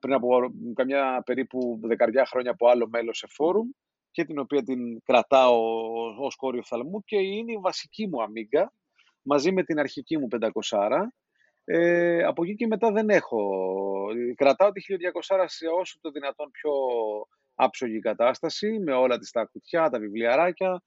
πριν 0.00 0.14
από 0.14 0.28
καμιά 0.74 1.22
περίπου 1.26 1.80
δεκαριά 1.82 2.26
χρόνια 2.26 2.50
από 2.50 2.68
άλλο 2.68 2.88
μέλος 2.88 3.18
σε 3.18 3.26
φόρουμ 3.30 3.68
και 4.12 4.24
την 4.24 4.38
οποία 4.38 4.62
την 4.62 5.02
κρατάω 5.02 5.60
ως 6.18 6.36
κόριο 6.36 6.62
φθαλμού 6.62 7.02
και 7.04 7.16
είναι 7.16 7.52
η 7.52 7.58
βασική 7.62 8.08
μου 8.08 8.22
αμίγκα 8.22 8.72
μαζί 9.22 9.52
με 9.52 9.62
την 9.62 9.78
αρχική 9.78 10.18
μου 10.18 10.26
500 10.30 10.50
ε, 11.64 12.24
από 12.24 12.44
εκεί 12.44 12.54
και 12.54 12.66
μετά 12.66 12.92
δεν 12.92 13.08
έχω. 13.08 13.40
Κρατάω 14.34 14.72
τη 14.72 14.82
1200 15.28 15.44
σε 15.46 15.66
όσο 15.66 15.98
το 16.00 16.10
δυνατόν 16.10 16.50
πιο 16.50 16.72
άψογη 17.54 17.98
κατάσταση 17.98 18.78
με 18.78 18.92
όλα 18.92 19.18
τις 19.18 19.30
τα 19.30 19.44
κουτιά, 19.44 19.90
τα 19.90 19.98
βιβλιαράκια 19.98 20.82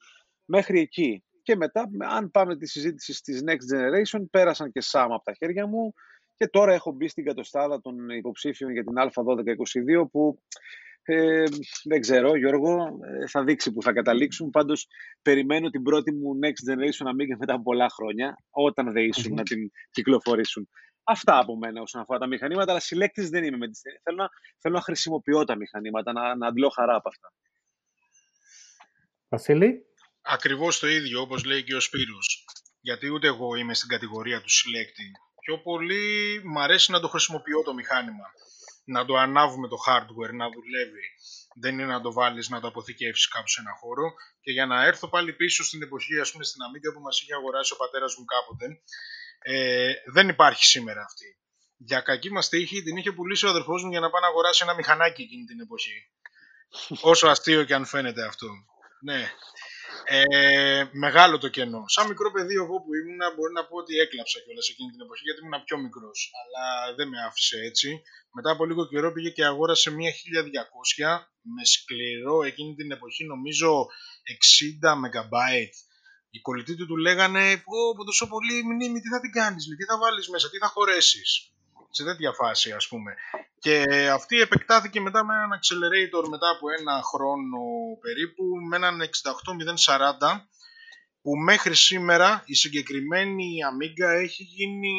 μέχρι 0.45 0.79
εκεί. 0.79 1.23
Και 1.41 1.55
μετά, 1.55 1.89
αν 1.99 2.31
πάμε 2.31 2.57
τη 2.57 2.67
συζήτηση 2.67 3.13
στις 3.13 3.43
Next 3.45 3.75
Generation, 3.75 4.25
πέρασαν 4.31 4.71
και 4.71 4.81
SAM 4.91 5.07
από 5.09 5.23
τα 5.23 5.33
χέρια 5.33 5.67
μου 5.67 5.93
και 6.35 6.47
τώρα 6.47 6.73
έχω 6.73 6.91
μπει 6.91 7.07
στην 7.07 7.25
κατοστάδα 7.25 7.81
των 7.81 8.09
υποψήφιων 8.09 8.71
για 8.71 8.83
την 8.83 8.93
Α1222 8.97 10.09
που 10.11 10.41
ε, 11.07 11.43
δεν 11.83 12.01
ξέρω, 12.01 12.35
Γιώργο, 12.35 12.99
ε, 13.21 13.27
θα 13.27 13.43
δείξει 13.43 13.71
που 13.71 13.81
θα 13.81 13.93
καταλήξουν. 13.93 14.49
Πάντως, 14.49 14.87
περιμένω 15.21 15.69
την 15.69 15.83
πρώτη 15.83 16.11
μου 16.11 16.39
Next 16.43 16.71
Generation 16.71 17.07
Amiga 17.11 17.37
μετά 17.39 17.53
από 17.53 17.63
πολλά 17.63 17.89
χρόνια, 17.89 18.35
όταν 18.49 18.91
δεν 18.91 19.03
ησουν 19.03 19.33
να 19.33 19.43
την 19.43 19.71
κυκλοφορήσουν. 19.91 20.69
Αυτά 21.03 21.39
από 21.39 21.57
μένα 21.57 21.81
όσον 21.81 22.01
αφορά 22.01 22.19
τα 22.19 22.27
μηχανήματα, 22.27 22.71
αλλά 22.71 22.79
συλλέκτη 22.79 23.27
δεν 23.27 23.43
είμαι 23.43 23.57
με 23.57 23.67
τη 23.67 23.75
στιγμή. 23.75 23.97
Θέλω 24.03 24.17
να, 24.17 24.27
θέλω 24.61 24.75
να 24.75 24.81
χρησιμοποιώ 24.81 25.43
τα 25.43 25.55
μηχανήματα, 25.55 26.11
να, 26.11 26.35
να 26.35 26.47
αντλώ 26.47 26.69
χαρά 26.69 26.95
από 26.95 27.09
αυτά. 27.09 27.33
Βασίλη; 29.29 29.85
Ακριβώς 30.21 30.79
το 30.79 30.87
ίδιο, 30.87 31.21
όπως 31.21 31.43
λέει 31.43 31.63
και 31.63 31.75
ο 31.75 31.79
Σπύρος. 31.79 32.45
Γιατί 32.81 33.09
ούτε 33.09 33.27
εγώ 33.27 33.55
είμαι 33.55 33.73
στην 33.73 33.89
κατηγορία 33.89 34.41
του 34.41 34.49
συλλέκτη. 34.49 35.11
Πιο 35.39 35.57
πολύ 35.57 36.41
μου 36.43 36.61
αρέσει 36.61 36.91
να 36.91 36.99
το 36.99 37.07
χρησιμοποιώ 37.07 37.61
το 37.61 37.73
μηχάνημα 37.73 38.25
να 38.85 39.05
το 39.05 39.15
ανάβουμε 39.15 39.67
το 39.67 39.77
hardware, 39.87 40.33
να 40.33 40.49
δουλεύει. 40.49 41.05
Δεν 41.55 41.73
είναι 41.73 41.85
να 41.85 42.01
το 42.01 42.13
βάλεις 42.13 42.49
να 42.49 42.59
το 42.59 42.67
αποθηκεύσεις 42.67 43.27
κάπου 43.27 43.47
σε 43.47 43.61
ένα 43.61 43.71
χώρο. 43.79 44.13
Και 44.41 44.51
για 44.51 44.65
να 44.65 44.85
έρθω 44.85 45.07
πάλι 45.07 45.33
πίσω 45.33 45.63
στην 45.63 45.81
εποχή, 45.81 46.19
ας 46.19 46.31
πούμε, 46.31 46.43
στην 46.43 46.61
Amiga 46.67 46.93
που 46.93 47.01
μας 47.01 47.21
είχε 47.21 47.33
αγοράσει 47.33 47.73
ο 47.73 47.75
πατέρας 47.75 48.15
μου 48.17 48.25
κάποτε, 48.25 48.65
ε, 49.39 49.93
δεν 50.13 50.29
υπάρχει 50.29 50.65
σήμερα 50.65 51.01
αυτή. 51.01 51.39
Για 51.77 51.99
κακή 52.01 52.31
μας 52.31 52.49
τύχη 52.49 52.83
την 52.83 52.97
είχε 52.97 53.11
πουλήσει 53.11 53.45
ο 53.45 53.49
αδερφός 53.49 53.83
μου 53.83 53.89
για 53.89 53.99
να 53.99 54.09
πάει 54.09 54.21
να 54.21 54.27
αγοράσει 54.27 54.63
ένα 54.63 54.73
μηχανάκι 54.73 55.21
εκείνη 55.21 55.45
την 55.45 55.59
εποχή. 55.59 56.11
Όσο 57.11 57.27
αστείο 57.27 57.63
και 57.63 57.73
αν 57.73 57.85
φαίνεται 57.85 58.25
αυτό. 58.25 58.47
Ναι. 59.01 59.31
Ε, 60.03 60.83
μεγάλο 60.91 61.37
το 61.37 61.47
κενό. 61.47 61.83
Σαν 61.87 62.07
μικρό 62.07 62.31
παιδί, 62.31 62.55
εγώ 62.55 62.75
που 62.83 62.91
ήμουν, 62.99 63.21
μπορεί 63.35 63.53
να 63.53 63.65
πω 63.65 63.75
ότι 63.77 63.93
έκλαψα 63.97 64.39
κιόλας 64.43 64.69
εκείνη 64.69 64.91
την 64.91 65.01
εποχή 65.01 65.23
γιατί 65.27 65.39
ήμουν 65.43 65.63
πιο 65.63 65.77
μικρός. 65.77 66.31
Αλλά 66.39 66.95
δεν 66.97 67.07
με 67.07 67.17
άφησε 67.27 67.57
έτσι. 67.69 68.01
Μετά 68.35 68.49
από 68.51 68.65
λίγο 68.65 68.87
καιρό 68.87 69.11
πήγε 69.11 69.29
και 69.29 69.45
αγόρασε 69.45 69.91
μια 69.91 70.11
1200 70.11 71.27
με 71.55 71.65
σκληρό 71.65 72.43
εκείνη 72.43 72.75
την 72.75 72.91
εποχή, 72.91 73.23
νομίζω 73.25 73.87
60 74.83 74.91
MB. 75.03 75.35
Οι 76.29 76.39
κολλητοί 76.39 76.75
του 76.75 76.85
του 76.87 76.97
λέγανε: 76.97 77.43
Πω, 77.65 78.05
τόσο 78.05 78.27
πολύ 78.27 78.63
μνήμη, 78.63 78.99
τι 79.01 79.09
θα 79.09 79.19
την 79.19 79.31
κάνεις, 79.31 79.63
τι 79.77 79.85
θα 79.85 79.97
βάλεις 79.97 80.29
μέσα, 80.29 80.49
τι 80.49 80.57
θα 80.57 80.67
χωρέσεις 80.67 81.29
σε 81.89 82.03
τέτοια 82.03 82.31
φάση 82.33 82.71
ας 82.71 82.87
πούμε. 82.87 83.15
Και 83.59 83.83
αυτή 84.13 84.41
επεκτάθηκε 84.41 84.99
μετά 85.01 85.25
με 85.25 85.33
έναν 85.35 85.49
accelerator 85.59 86.29
μετά 86.29 86.49
από 86.49 86.65
ένα 86.79 87.01
χρόνο 87.01 87.59
περίπου 88.01 88.43
με 88.69 88.75
έναν 88.75 89.01
68040 89.01 90.41
που 91.21 91.35
μέχρι 91.37 91.75
σήμερα 91.75 92.43
η 92.45 92.55
συγκεκριμένη 92.55 93.57
Amiga 93.71 94.21
έχει 94.23 94.43
γίνει 94.43 94.93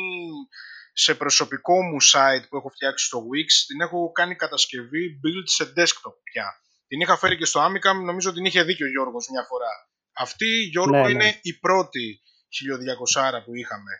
σε 0.92 1.14
προσωπικό 1.14 1.82
μου 1.82 1.96
site 2.12 2.44
που 2.48 2.56
έχω 2.56 2.68
φτιάξει 2.68 3.04
στο 3.04 3.18
Wix 3.18 3.48
την 3.66 3.80
έχω 3.80 4.12
κάνει 4.12 4.34
κατασκευή 4.34 5.20
build 5.22 5.44
σε 5.44 5.72
desktop 5.76 6.16
πια. 6.22 6.60
Την 6.86 7.00
είχα 7.00 7.16
φέρει 7.16 7.36
και 7.36 7.44
στο 7.44 7.66
Amiga, 7.66 8.04
νομίζω 8.04 8.32
την 8.32 8.44
είχε 8.44 8.62
δει 8.62 8.74
και 8.74 8.84
ο 8.84 8.88
Γιώργος 8.88 9.28
μια 9.30 9.44
φορά. 9.48 9.72
Αυτή, 10.12 10.46
Γιώργο, 10.46 10.96
ναι, 10.96 11.02
ναι. 11.02 11.10
είναι 11.10 11.38
η 11.42 11.52
πρώτη 11.58 12.20
1200 13.30 13.44
που 13.44 13.54
είχαμε. 13.54 13.92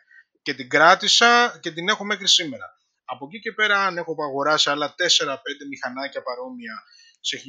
Και 0.43 0.55
την 0.55 0.69
κράτησα 0.69 1.59
και 1.63 1.71
την 1.71 1.89
έχω 1.89 2.05
μέχρι 2.05 2.29
σήμερα. 2.29 2.76
Από 3.09 3.27
εκεί 3.27 3.39
και 3.41 3.53
πέρα, 3.53 3.87
αν 3.87 3.97
έχω 3.97 4.15
αγοράσει 4.29 4.71
άλλα 4.71 4.95
4-5 4.95 5.35
μηχανάκια 5.69 6.23
παρόμοια 6.23 6.83
σε 7.21 7.43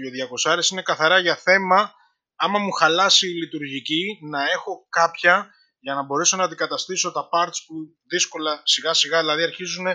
1200 0.57 0.71
είναι 0.71 0.81
καθαρά 0.81 1.19
για 1.19 1.35
θέμα 1.35 1.93
άμα 2.35 2.59
μου 2.59 2.71
χαλάσει 2.71 3.27
η 3.27 3.33
λειτουργική 3.33 4.19
να 4.29 4.43
έχω 4.51 4.87
κάποια 4.89 5.53
για 5.79 5.93
να 5.93 6.03
μπορέσω 6.03 6.37
να 6.37 6.43
αντικαταστήσω 6.43 7.11
τα 7.11 7.29
parts 7.31 7.59
που 7.67 7.75
δύσκολα 8.09 8.61
σιγά 8.63 8.93
σιγά 8.93 9.19
δηλαδή 9.19 9.43
αρχίζουν 9.43 9.85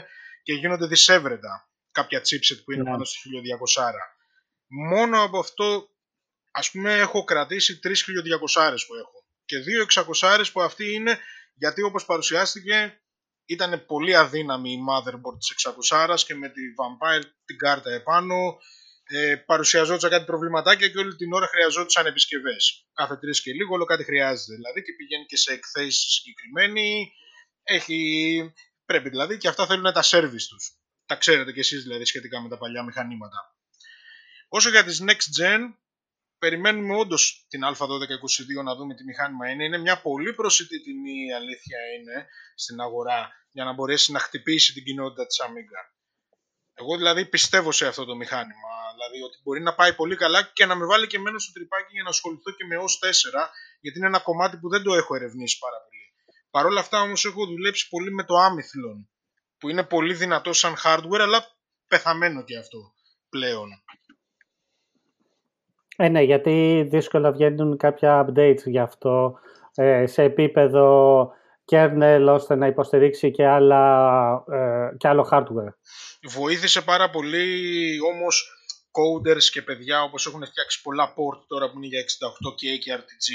και 0.42 0.52
γίνονται 0.52 0.86
δυσέβρετα 0.86 1.70
κάποια 1.92 2.20
chipset 2.20 2.64
που 2.64 2.72
είναι 2.72 2.82
ναι. 2.82 2.90
πάνω 2.90 3.04
στη 3.04 3.18
1200. 3.76 3.82
Μόνο 4.90 5.22
από 5.22 5.38
αυτό 5.38 5.88
ας 6.50 6.70
πούμε 6.70 6.94
έχω 6.94 7.24
κρατήσει 7.24 7.80
3 7.82 7.88
1200 7.88 7.92
που 8.86 8.94
έχω 8.94 9.24
και 9.44 9.56
2 9.96 10.04
600 10.38 10.44
που 10.52 10.60
αυτή 10.60 10.92
είναι 10.92 11.18
γιατί 11.54 11.82
όπως 11.82 12.04
παρουσιάστηκε 12.04 13.01
ήταν 13.46 13.86
πολύ 13.86 14.16
αδύναμη 14.16 14.72
η 14.72 14.78
motherboard 14.88 15.38
της 15.38 15.66
600 15.94 16.16
και 16.26 16.34
με 16.34 16.48
τη 16.48 16.60
Vampire 16.78 17.24
την 17.44 17.56
κάρτα 17.56 17.90
επάνω 17.90 18.58
ε, 19.14 19.36
παρουσιαζόντουσαν 19.36 20.10
κάτι 20.10 20.24
προβληματάκια 20.24 20.88
και 20.88 20.98
όλη 20.98 21.16
την 21.16 21.32
ώρα 21.32 21.46
χρειαζόντουσαν 21.46 22.06
επισκευές. 22.06 22.86
Κάθε 22.94 23.16
τρεις 23.16 23.42
και 23.42 23.52
λίγο, 23.52 23.74
όλο 23.74 23.84
κάτι 23.84 24.04
χρειάζεται. 24.04 24.54
Δηλαδή 24.54 24.82
και 24.82 24.92
πηγαίνει 24.92 25.24
και 25.24 25.36
σε 25.36 25.52
εκθέσεις 25.52 26.12
συγκεκριμένη. 26.12 27.12
Έχει... 27.62 28.52
Πρέπει 28.84 29.08
δηλαδή 29.08 29.36
και 29.36 29.48
αυτά 29.48 29.66
θέλουν 29.66 29.92
τα 29.92 30.02
service 30.04 30.46
τους. 30.48 30.76
Τα 31.06 31.16
ξέρετε 31.16 31.52
κι 31.52 31.58
εσείς 31.58 31.82
δηλαδή 31.82 32.04
σχετικά 32.04 32.40
με 32.40 32.48
τα 32.48 32.58
παλιά 32.58 32.82
μηχανήματα. 32.82 33.56
Όσο 34.48 34.70
για 34.70 34.84
τις 34.84 35.02
next 35.06 35.42
gen, 35.42 35.60
περιμένουμε 36.44 36.94
όντως 36.96 37.46
την 37.48 37.60
Α1222 37.64 38.64
να 38.64 38.74
δούμε 38.74 38.94
τι 38.94 39.04
μηχάνημα 39.04 39.48
είναι. 39.50 39.64
Είναι 39.64 39.78
μια 39.78 40.00
πολύ 40.00 40.32
προσιτή 40.34 40.82
τιμή, 40.82 41.26
η 41.26 41.32
αλήθεια 41.32 41.78
είναι, 41.94 42.26
στην 42.54 42.80
αγορά 42.80 43.30
για 43.50 43.64
να 43.64 43.72
μπορέσει 43.72 44.12
να 44.12 44.18
χτυπήσει 44.18 44.72
την 44.72 44.84
κοινότητα 44.84 45.26
της 45.26 45.40
Amiga. 45.46 45.82
Εγώ 46.74 46.96
δηλαδή 46.96 47.26
πιστεύω 47.26 47.72
σε 47.72 47.86
αυτό 47.86 48.04
το 48.04 48.14
μηχάνημα. 48.16 48.70
Δηλαδή 48.94 49.22
ότι 49.22 49.38
μπορεί 49.42 49.60
να 49.60 49.74
πάει 49.74 49.94
πολύ 49.94 50.16
καλά 50.16 50.42
και 50.42 50.66
να 50.66 50.74
με 50.74 50.86
βάλει 50.86 51.06
και 51.06 51.18
μένω 51.18 51.38
στο 51.38 51.52
τρυπάκι 51.52 51.92
για 51.92 52.02
να 52.02 52.08
ασχοληθώ 52.08 52.50
και 52.50 52.64
με 52.64 52.76
OS 52.76 53.08
4, 53.08 53.48
γιατί 53.80 53.98
είναι 53.98 54.06
ένα 54.06 54.20
κομμάτι 54.20 54.56
που 54.56 54.68
δεν 54.68 54.82
το 54.82 54.94
έχω 54.94 55.14
ερευνήσει 55.14 55.58
πάρα 55.58 55.76
πολύ. 55.84 56.06
Παρ' 56.50 56.66
όλα 56.66 56.80
αυτά 56.80 57.00
όμως 57.00 57.24
έχω 57.24 57.46
δουλέψει 57.46 57.88
πολύ 57.88 58.12
με 58.12 58.24
το 58.24 58.34
Amithlon, 58.46 58.98
που 59.58 59.68
είναι 59.68 59.84
πολύ 59.84 60.14
δυνατό 60.14 60.52
σαν 60.52 60.74
hardware, 60.84 61.20
αλλά 61.20 61.56
πεθαμένο 61.86 62.44
και 62.44 62.58
αυτό 62.58 62.94
πλέον. 63.28 63.68
Ε, 65.96 66.08
ναι, 66.08 66.22
γιατί 66.22 66.86
δύσκολα 66.90 67.32
βγαίνουν 67.32 67.76
κάποια 67.76 68.26
updates 68.26 68.64
γι' 68.64 68.78
αυτό 68.78 69.38
ε, 69.74 70.06
σε 70.06 70.22
επίπεδο 70.22 71.28
kernel 71.70 72.26
ώστε 72.28 72.54
να 72.54 72.66
υποστηρίξει 72.66 73.30
και, 73.30 73.46
άλλα, 73.46 74.44
ε, 74.52 74.96
και 74.96 75.08
άλλο 75.08 75.28
hardware. 75.30 75.74
Βοήθησε 76.22 76.82
πάρα 76.82 77.10
πολύ 77.10 77.98
όμως 78.12 78.52
coders 78.90 79.44
και 79.52 79.62
παιδιά 79.62 80.02
όπως 80.02 80.26
έχουν 80.26 80.46
φτιάξει 80.46 80.82
πολλά 80.82 81.08
port 81.08 81.44
τώρα 81.46 81.70
που 81.70 81.76
είναι 81.76 81.86
για 81.86 82.00
68K 82.00 82.78
και 82.80 82.94
RTG 82.96 83.28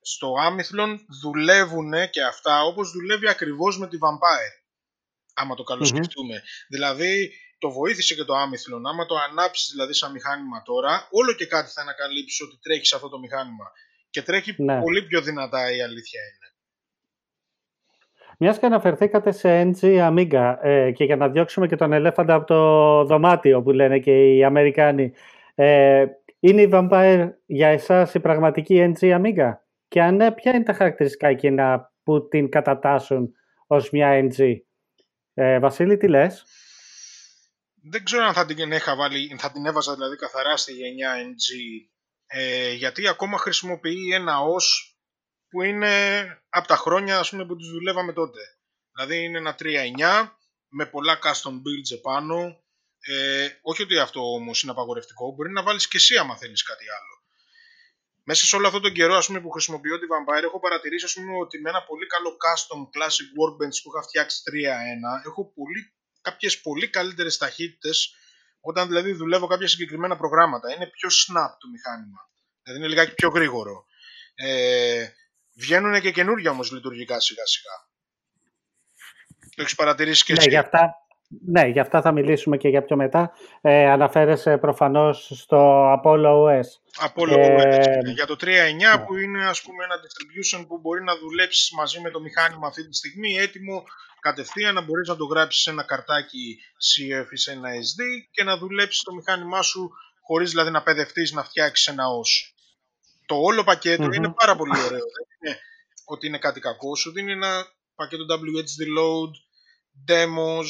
στο 0.00 0.32
Amithlon 0.48 0.98
δουλεύουν 1.22 1.92
και 2.10 2.22
αυτά 2.22 2.62
όπως 2.62 2.90
δουλεύει 2.90 3.28
ακριβώς 3.28 3.78
με 3.78 3.88
τη 3.88 3.96
Vampire 4.00 4.64
άμα 5.34 5.54
το 5.54 5.62
καλοσκεφτούμε. 5.62 6.42
Δηλαδή 6.68 7.32
το 7.64 7.70
βοήθησε 7.70 8.14
και 8.14 8.24
το 8.24 8.34
Amithlon. 8.42 8.82
Άμα 8.90 9.06
το 9.06 9.14
ανάψεις 9.28 9.68
δηλαδή 9.72 9.94
σαν 9.94 10.10
μηχάνημα 10.12 10.62
τώρα, 10.70 10.92
όλο 11.10 11.32
και 11.38 11.46
κάτι 11.46 11.68
θα 11.74 11.80
ανακαλύψει 11.80 12.44
ότι 12.46 12.56
τρέχεις 12.62 12.88
σε 12.88 12.96
αυτό 12.96 13.08
το 13.08 13.18
μηχάνημα. 13.18 13.66
Και 14.10 14.22
τρέχει 14.22 14.54
ναι. 14.62 14.80
πολύ 14.80 15.02
πιο 15.02 15.20
δυνατά 15.20 15.60
η 15.76 15.82
αλήθεια 15.82 16.20
είναι. 16.28 16.48
Μιας 18.38 18.58
και 18.58 18.66
αναφερθήκατε 18.66 19.30
σε 19.32 19.70
NG 19.70 19.82
Amiga 20.08 20.56
ε, 20.62 20.90
και 20.90 21.04
για 21.04 21.16
να 21.16 21.28
διώξουμε 21.28 21.66
και 21.66 21.76
τον 21.76 21.92
ελέφαντα 21.92 22.34
από 22.34 22.46
το 22.46 22.60
δωμάτιο 23.04 23.62
που 23.62 23.70
λένε 23.70 23.98
και 23.98 24.34
οι 24.34 24.44
Αμερικάνοι. 24.44 25.12
Ε, 25.54 26.04
είναι 26.40 26.62
η 26.62 26.68
Vampire 26.72 27.28
για 27.46 27.68
εσάς 27.68 28.14
η 28.14 28.20
πραγματική 28.20 28.92
NG 28.92 29.20
Amiga; 29.20 29.52
Και 29.88 30.02
αν 30.02 30.16
ναι, 30.16 30.32
ποια 30.32 30.54
είναι 30.54 30.64
τα 30.64 30.72
χαρακτηριστικά 30.72 31.28
εκείνα 31.28 31.92
που 32.02 32.28
την 32.28 32.48
κατατάσσουν 32.48 33.34
ως 33.66 33.90
μια 33.90 34.28
NG. 34.28 34.56
Ε, 35.34 35.58
Βασίλη, 35.58 35.96
τι 35.96 36.08
λες; 36.08 36.44
Δεν 37.90 38.04
ξέρω 38.04 38.24
αν 38.24 38.32
θα 38.32 38.46
την, 38.46 38.72
είχα 38.72 38.96
βάλει, 38.96 39.36
θα 39.38 39.52
την 39.52 39.66
έβαζα 39.66 39.94
δηλαδή 39.94 40.16
καθαρά 40.16 40.56
στη 40.56 40.72
γενιά 40.72 41.14
NG 41.14 41.48
ε, 42.26 42.72
γιατί 42.72 43.08
ακόμα 43.08 43.38
χρησιμοποιεί 43.38 44.12
ένα 44.12 44.38
OS 44.38 44.94
που 45.48 45.62
είναι 45.62 46.24
από 46.48 46.68
τα 46.68 46.76
χρόνια 46.76 47.18
ας 47.18 47.30
πούμε, 47.30 47.46
που 47.46 47.56
τους 47.56 47.70
δουλεύαμε 47.70 48.12
τότε. 48.12 48.40
Δηλαδή 48.92 49.24
είναι 49.24 49.38
ένα 49.38 49.56
3.9 49.58 50.30
με 50.68 50.86
πολλά 50.86 51.18
custom 51.22 51.52
builds 51.52 51.90
επάνω. 51.94 52.62
Ε, 53.06 53.48
όχι 53.62 53.82
ότι 53.82 53.98
αυτό 53.98 54.20
όμως 54.32 54.62
είναι 54.62 54.72
απαγορευτικό, 54.72 55.32
μπορεί 55.32 55.50
να 55.50 55.62
βάλεις 55.62 55.88
και 55.88 55.96
εσύ 55.96 56.16
άμα 56.16 56.36
θέλεις 56.36 56.62
κάτι 56.62 56.84
άλλο. 56.98 57.14
Μέσα 58.22 58.46
σε 58.46 58.56
όλο 58.56 58.66
αυτό 58.66 58.80
τον 58.80 58.92
καιρό 58.92 59.14
ας 59.14 59.26
πούμε, 59.26 59.40
που 59.40 59.50
χρησιμοποιώ 59.50 59.98
τη 59.98 60.06
Vampire 60.12 60.42
έχω 60.42 60.60
παρατηρήσει 60.60 61.04
ας 61.04 61.12
πούμε, 61.12 61.38
ότι 61.38 61.60
με 61.60 61.68
ένα 61.70 61.82
πολύ 61.82 62.06
καλό 62.06 62.36
custom 62.44 62.80
classic 62.94 63.28
workbench 63.40 63.76
που 63.82 63.90
είχα 63.90 64.02
φτιάξει 64.02 64.42
3.1 64.50 65.26
έχω 65.26 65.52
πολύ 65.52 65.94
κάποιες 66.24 66.60
πολύ 66.60 66.88
καλύτερες 66.88 67.36
ταχύτητες 67.36 68.14
όταν 68.60 68.88
δηλαδή 68.88 69.12
δουλεύω 69.12 69.46
κάποια 69.46 69.68
συγκεκριμένα 69.68 70.16
προγράμματα. 70.16 70.74
Είναι 70.74 70.86
πιο 70.86 71.08
snap 71.08 71.50
το 71.58 71.68
μηχάνημα. 71.68 72.30
Δηλαδή 72.62 72.80
είναι 72.80 72.88
λιγάκι 72.88 73.14
πιο 73.14 73.28
γρήγορο. 73.28 73.86
Ε, 74.34 75.08
βγαίνουν 75.54 76.00
και 76.00 76.10
καινούργια 76.10 76.50
όμως 76.50 76.70
λειτουργικά 76.70 77.20
σιγά 77.20 77.46
σιγά. 77.46 77.88
Το 79.56 79.62
έχεις 79.62 79.74
παρατηρήσει 79.74 80.24
και 80.24 80.32
ναι, 80.32 80.38
εσύ; 80.38 80.48
Για 80.48 80.60
αυτά, 80.60 81.03
ναι, 81.46 81.66
για 81.66 81.82
αυτά 81.82 82.00
θα 82.00 82.12
μιλήσουμε 82.12 82.56
και 82.56 82.68
για 82.68 82.82
πιο 82.82 82.96
μετά. 82.96 83.32
Ε, 83.60 83.90
αναφέρεσαι 83.90 84.58
προφανώς 84.58 85.30
στο 85.34 85.92
Apollo 85.96 86.44
OS. 86.44 86.68
Apollo 87.06 87.36
ε, 87.36 87.56
OS. 87.56 88.12
Για 88.14 88.26
το 88.26 88.36
3.9 88.40 88.46
ναι. 88.46 89.04
που 89.04 89.16
είναι 89.16 89.46
ας 89.46 89.62
πούμε 89.62 89.84
ένα 89.84 89.94
distribution 89.94 90.66
που 90.68 90.78
μπορεί 90.78 91.02
να 91.02 91.16
δουλέψεις 91.16 91.70
μαζί 91.70 92.00
με 92.00 92.10
το 92.10 92.20
μηχάνημα 92.20 92.66
αυτή 92.66 92.88
τη 92.88 92.96
στιγμή 92.96 93.36
έτοιμο 93.36 93.84
κατευθείαν 94.20 94.74
να 94.74 94.80
μπορείς 94.80 95.08
να 95.08 95.16
το 95.16 95.24
γράψεις 95.24 95.62
σε 95.62 95.70
ένα 95.70 95.84
καρτάκι 95.84 96.58
CF 96.86 97.32
ή 97.32 97.36
σε 97.36 97.52
ένα 97.52 97.68
SD 97.68 98.00
και 98.30 98.44
να 98.44 98.56
δουλέψεις 98.56 99.02
το 99.02 99.14
μηχάνημά 99.14 99.62
σου 99.62 99.90
χωρίς 100.20 100.50
δηλαδή 100.50 100.70
να 100.70 100.82
παιδευτείς 100.82 101.32
να 101.32 101.44
φτιάξεις 101.44 101.86
ένα 101.86 102.04
OS. 102.04 102.52
Το 103.26 103.34
όλο 103.36 103.64
είναι 104.14 104.34
πάρα 104.36 104.56
πολύ 104.56 104.78
ωραίο. 104.86 104.88
Δεν 105.16 105.26
είναι 105.40 105.58
ότι 106.04 106.26
είναι 106.26 106.38
κάτι 106.38 106.60
κακό, 106.60 106.96
σου 106.96 107.12
δίνει 107.12 107.32
ένα 107.32 107.66
πακέτο 107.94 108.24
WHD 108.28 108.80
load, 108.98 109.32
demos, 110.08 110.68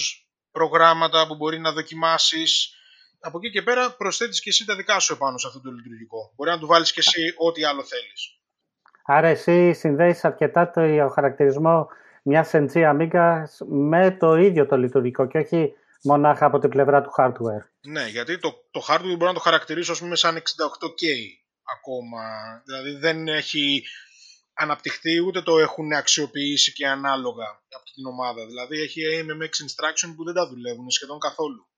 προγράμματα 0.58 1.26
που 1.26 1.34
μπορεί 1.34 1.58
να 1.58 1.72
δοκιμάσεις. 1.72 2.74
Από 3.20 3.38
εκεί 3.38 3.50
και 3.50 3.62
πέρα 3.62 3.90
προσθέτεις 3.90 4.40
και 4.40 4.48
εσύ 4.48 4.64
τα 4.64 4.76
δικά 4.76 4.98
σου 4.98 5.12
επάνω 5.12 5.38
σε 5.38 5.46
αυτό 5.46 5.60
το 5.60 5.70
λειτουργικό. 5.70 6.32
Μπορεί 6.36 6.50
να 6.50 6.58
του 6.58 6.66
βάλεις 6.66 6.92
και 6.92 7.00
εσύ 7.00 7.34
ό,τι 7.36 7.64
άλλο 7.64 7.84
θέλεις. 7.84 8.38
Άρα 9.04 9.28
εσύ 9.28 9.72
συνδέεις 9.72 10.24
αρκετά 10.24 10.70
το 10.70 11.08
χαρακτηρισμό 11.08 11.88
μιας 12.22 12.50
NG 12.52 12.72
Amiga 12.74 13.42
με 13.68 14.16
το 14.20 14.34
ίδιο 14.34 14.66
το 14.66 14.76
λειτουργικό 14.76 15.26
και 15.26 15.38
όχι 15.38 15.72
μονάχα 16.02 16.46
από 16.46 16.58
την 16.58 16.70
πλευρά 16.70 17.02
του 17.02 17.12
hardware. 17.18 17.64
Ναι, 17.80 18.06
γιατί 18.06 18.38
το, 18.38 18.64
το 18.70 18.84
hardware 18.88 19.16
μπορεί 19.16 19.24
να 19.24 19.34
το 19.34 19.40
χαρακτηρίσω 19.40 19.92
ας 19.92 19.98
πούμε 19.98 20.16
σαν 20.16 20.36
68K 20.36 21.04
ακόμα. 21.76 22.22
Δηλαδή 22.64 22.90
δεν 22.90 23.28
έχει 23.28 23.84
αναπτυχθεί 24.54 25.20
ούτε 25.26 25.42
το 25.42 25.58
έχουν 25.58 25.92
αξιοποιήσει 25.92 26.72
και 26.72 26.86
ανάλογα 26.86 27.46
από 27.74 27.84
την 27.94 28.06
ομάδα. 28.06 28.46
Δηλαδή 28.46 28.80
έχει 28.80 29.00
AMMX 29.12 29.52
instruction 29.64 30.14
που 30.16 30.24
δεν 30.24 30.34
τα 30.34 30.48
δουλεύουν 30.48 30.90
σχεδόν 30.90 31.18
καθόλου. 31.18 31.68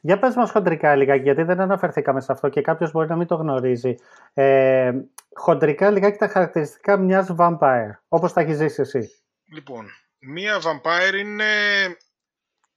Για 0.00 0.18
πες 0.18 0.34
μας 0.34 0.50
χοντρικά 0.50 0.96
λιγάκι, 0.96 1.22
γιατί 1.22 1.42
δεν 1.42 1.60
αναφερθήκαμε 1.60 2.20
σε 2.20 2.32
αυτό 2.32 2.48
και 2.48 2.60
κάποιος 2.60 2.90
μπορεί 2.90 3.08
να 3.08 3.16
μην 3.16 3.26
το 3.26 3.34
γνωρίζει. 3.34 3.94
Ε, 4.34 4.92
χοντρικά 5.34 5.90
λιγάκι 5.90 6.18
τα 6.18 6.28
χαρακτηριστικά 6.28 6.96
μιας 6.96 7.28
vampire, 7.38 7.90
όπως 8.08 8.32
τα 8.32 8.40
έχεις 8.40 8.56
ζήσει 8.56 8.80
εσύ. 8.80 9.10
Λοιπόν, 9.52 9.86
μία 10.18 10.60
vampire 10.60 11.14
είναι 11.14 11.46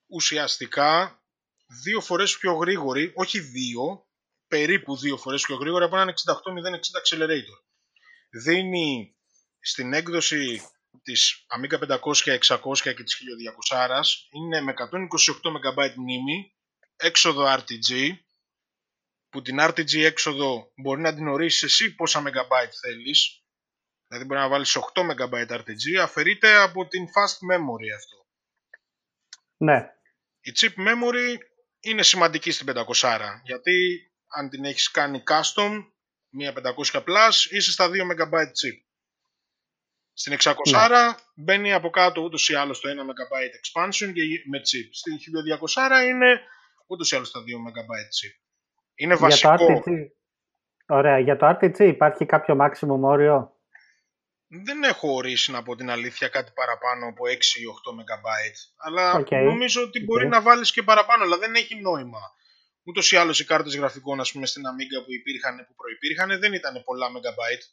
ουσιαστικά 0.07 1.19
δύο 1.83 2.01
φορές 2.01 2.37
πιο 2.37 2.53
γρήγορη, 2.53 3.11
όχι 3.15 3.39
δύο, 3.39 4.05
περίπου 4.47 4.97
δύο 4.97 5.17
φορές 5.17 5.41
πιο 5.41 5.55
γρήγορη 5.55 5.83
από 5.83 5.95
έναν 5.95 6.09
68-060 6.09 6.11
accelerator. 7.01 7.68
Δίνει 8.29 9.15
στην 9.59 9.93
έκδοση 9.93 10.61
της 11.01 11.45
Amiga 11.57 11.99
500, 11.99 12.39
600 12.39 12.79
και 12.81 13.03
της 13.03 13.21
1200 13.69 14.03
είναι 14.31 14.61
με 14.61 14.73
128 14.77 15.75
MB 15.75 15.93
μνήμη, 15.95 16.55
έξοδο 16.95 17.45
RTG, 17.47 18.17
που 19.29 19.41
την 19.41 19.57
RTG 19.59 20.03
έξοδο 20.03 20.71
μπορεί 20.75 21.01
να 21.01 21.13
την 21.13 21.27
ορίσεις 21.27 21.63
εσύ 21.63 21.95
πόσα 21.95 22.23
MB 22.25 22.69
θέλεις, 22.81 23.43
δηλαδή 24.07 24.25
μπορεί 24.25 24.39
να 24.39 24.47
βάλεις 24.47 24.75
8 24.75 25.01
MB 25.01 25.47
RTG, 25.47 25.95
αφαιρείται 26.01 26.55
από 26.55 26.87
την 26.87 27.05
fast 27.05 27.53
memory 27.53 27.89
αυτό. 27.95 28.27
Ναι. 29.57 29.93
Η 30.39 30.51
chip 30.55 30.73
memory 30.87 31.37
είναι 31.79 32.03
σημαντική 32.03 32.51
στην 32.51 32.67
500, 32.69 33.19
γιατί 33.43 34.03
αν 34.27 34.49
την 34.49 34.65
έχεις 34.65 34.91
κάνει 34.91 35.23
custom, 35.27 35.91
μία 36.29 36.53
500 36.91 36.97
plus, 36.97 37.51
είσαι 37.51 37.71
στα 37.71 37.87
2 37.87 37.89
MB 37.89 38.33
chip. 38.33 38.77
Στην 40.13 40.35
600 40.39 40.53
ναι. 40.89 41.15
μπαίνει 41.35 41.73
από 41.73 41.89
κάτω 41.89 42.21
ούτως 42.21 42.49
ή 42.49 42.55
άλλως 42.55 42.79
το 42.79 42.89
1 42.89 42.91
MB 42.91 43.33
expansion 43.59 44.13
και 44.13 44.21
με 44.49 44.59
chip. 44.59 44.89
Στην 44.91 45.13
1200 46.03 46.07
είναι 46.07 46.41
ούτως 46.87 47.11
ή 47.11 47.15
άλλως 47.15 47.31
τα 47.31 47.39
2 47.39 47.43
MB 47.43 47.91
chip. 47.91 48.43
Είναι 48.95 49.15
βασικό. 49.15 49.55
Για 49.55 49.65
το 49.65 49.83
RTG. 49.85 50.07
Ωραία. 50.87 51.19
Για 51.19 51.37
το 51.37 51.47
RTG 51.49 51.79
υπάρχει 51.79 52.25
κάποιο 52.25 52.57
maximum 52.61 52.99
όριο; 53.01 53.55
Δεν 54.47 54.83
έχω 54.83 55.13
ορίσει 55.13 55.51
να 55.51 55.63
πω 55.63 55.75
την 55.75 55.89
αλήθεια 55.89 56.27
κάτι 56.27 56.51
παραπάνω 56.55 57.07
από 57.07 57.23
6 57.27 57.29
ή 57.29 57.63
8 57.65 57.91
MB. 57.99 58.25
Αλλά 58.77 59.25
νομίζω 59.43 59.81
ότι 59.81 60.03
μπορεί 60.03 60.27
να 60.27 60.41
βάλεις 60.41 60.71
και 60.71 60.83
παραπάνω, 60.83 61.23
αλλά 61.23 61.37
δεν 61.37 61.55
έχει 61.55 61.75
νόημα. 61.75 62.19
Ούτως 62.89 63.11
ή 63.11 63.15
άλλως 63.15 63.39
οι 63.39 63.45
κάρτες 63.45 63.75
γραφικών, 63.75 64.19
ας 64.19 64.31
πούμε, 64.31 64.45
στην 64.45 64.63
Amiga 64.63 65.05
που 65.05 65.13
υπήρχαν, 65.13 65.55
που 65.67 65.75
προπήρχαν, 65.75 66.39
δεν 66.39 66.53
ήταν 66.53 66.83
πολλά 66.85 67.07
megabyte. 67.07 67.63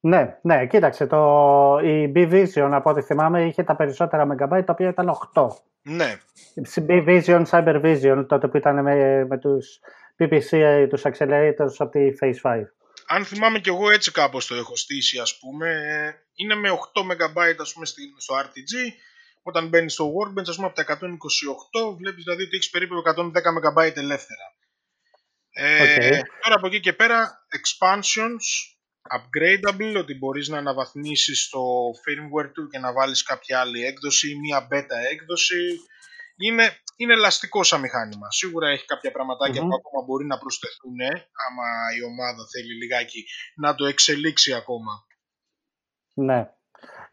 Ναι, 0.00 0.38
ναι, 0.42 0.66
κοίταξε. 0.66 1.06
Το, 1.06 1.78
η 1.82 2.12
B-Vision, 2.14 2.70
από 2.72 2.90
ό,τι 2.90 3.02
θυμάμαι, 3.02 3.46
είχε 3.46 3.62
τα 3.62 3.76
περισσότερα 3.76 4.26
megabyte, 4.30 4.64
τα 4.64 4.72
οποία 4.72 4.88
ήταν 4.88 5.18
8. 5.34 5.48
Ναι. 5.82 6.20
Η 6.54 6.84
B-Vision, 6.88 7.42
Cyber 7.50 7.82
Vision, 7.84 8.24
τότε 8.28 8.48
που 8.48 8.56
ήταν 8.56 8.82
με, 8.82 9.24
με 9.24 9.38
τους 9.38 9.80
PPC, 10.18 10.86
τους 10.88 11.02
accelerators 11.04 11.74
από 11.78 11.90
τη 11.90 12.00
Phase 12.20 12.50
5. 12.50 12.62
Αν 13.06 13.24
θυμάμαι 13.24 13.58
κι 13.58 13.68
εγώ 13.68 13.90
έτσι 13.90 14.12
κάπως 14.12 14.46
το 14.46 14.54
έχω 14.54 14.76
στήσει, 14.76 15.18
ας 15.18 15.38
πούμε, 15.38 15.70
είναι 16.34 16.54
με 16.54 16.68
8 16.70 17.00
MB 17.00 17.54
ας 17.60 17.72
πούμε, 17.72 17.86
στο 18.16 18.34
RTG 18.34 18.72
όταν 19.42 19.68
μπαίνεις 19.68 19.92
στο 19.92 20.12
Workbench, 20.14 20.48
ας 20.48 20.54
πούμε 20.54 20.66
από 20.66 20.76
τα 20.76 20.82
128, 20.82 21.96
βλέπεις 21.96 22.24
δηλαδή 22.24 22.42
ότι 22.42 22.56
έχεις 22.56 22.70
περίπου 22.70 22.94
110 23.06 23.30
MB 23.30 23.96
ελεύθερα. 23.96 24.56
Ε, 25.50 26.20
Τώρα 26.42 26.54
από 26.54 26.66
εκεί 26.66 26.80
και 26.80 26.92
πέρα, 26.92 27.46
expansions, 27.58 28.46
upgradable, 29.16 29.94
ότι 29.98 30.14
μπορείς 30.14 30.48
να 30.48 30.58
αναβαθμίσεις 30.58 31.48
το 31.48 31.60
firmware 32.04 32.50
του 32.52 32.68
και 32.68 32.78
να 32.78 32.92
βάλεις 32.92 33.22
κάποια 33.22 33.60
άλλη 33.60 33.84
έκδοση 33.84 34.30
ή 34.30 34.38
μία 34.38 34.68
beta 34.70 34.98
έκδοση. 35.12 35.80
Είναι, 36.36 36.76
είναι 36.96 37.12
ελαστικό 37.12 37.62
σαν 37.62 37.80
μηχάνημα. 37.80 38.30
Σίγουρα 38.30 38.68
έχει 38.68 38.84
κάποια 38.84 39.12
που 39.12 39.18
ακόμα 39.52 40.04
μπορεί 40.06 40.26
να 40.26 40.38
προσθεθούν, 40.38 41.00
άμα 41.46 41.66
η 41.98 42.02
ομάδα 42.02 42.46
θέλει 42.52 42.74
λιγάκι 42.74 43.24
να 43.56 43.74
το 43.74 43.86
εξελίξει 43.86 44.54
ακόμα. 44.54 45.06
Ναι. 46.14 46.50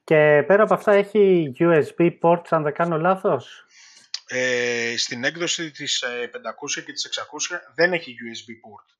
Και 0.05 0.43
πέρα 0.47 0.63
από 0.63 0.73
αυτά 0.73 0.91
έχει 0.91 1.53
USB 1.59 2.19
ports 2.21 2.47
αν 2.49 2.63
δεν 2.63 2.73
κάνω 2.73 2.97
λάθος; 2.97 3.65
Ε, 4.27 4.93
στην 4.97 5.23
έκδοση 5.23 5.71
της 5.71 6.03
500 6.31 6.77
ε, 6.77 6.81
και 6.81 6.91
της 6.91 7.09
600 7.51 7.59
δεν 7.75 7.93
έχει 7.93 8.15
USB 8.25 8.49
port. 8.49 8.95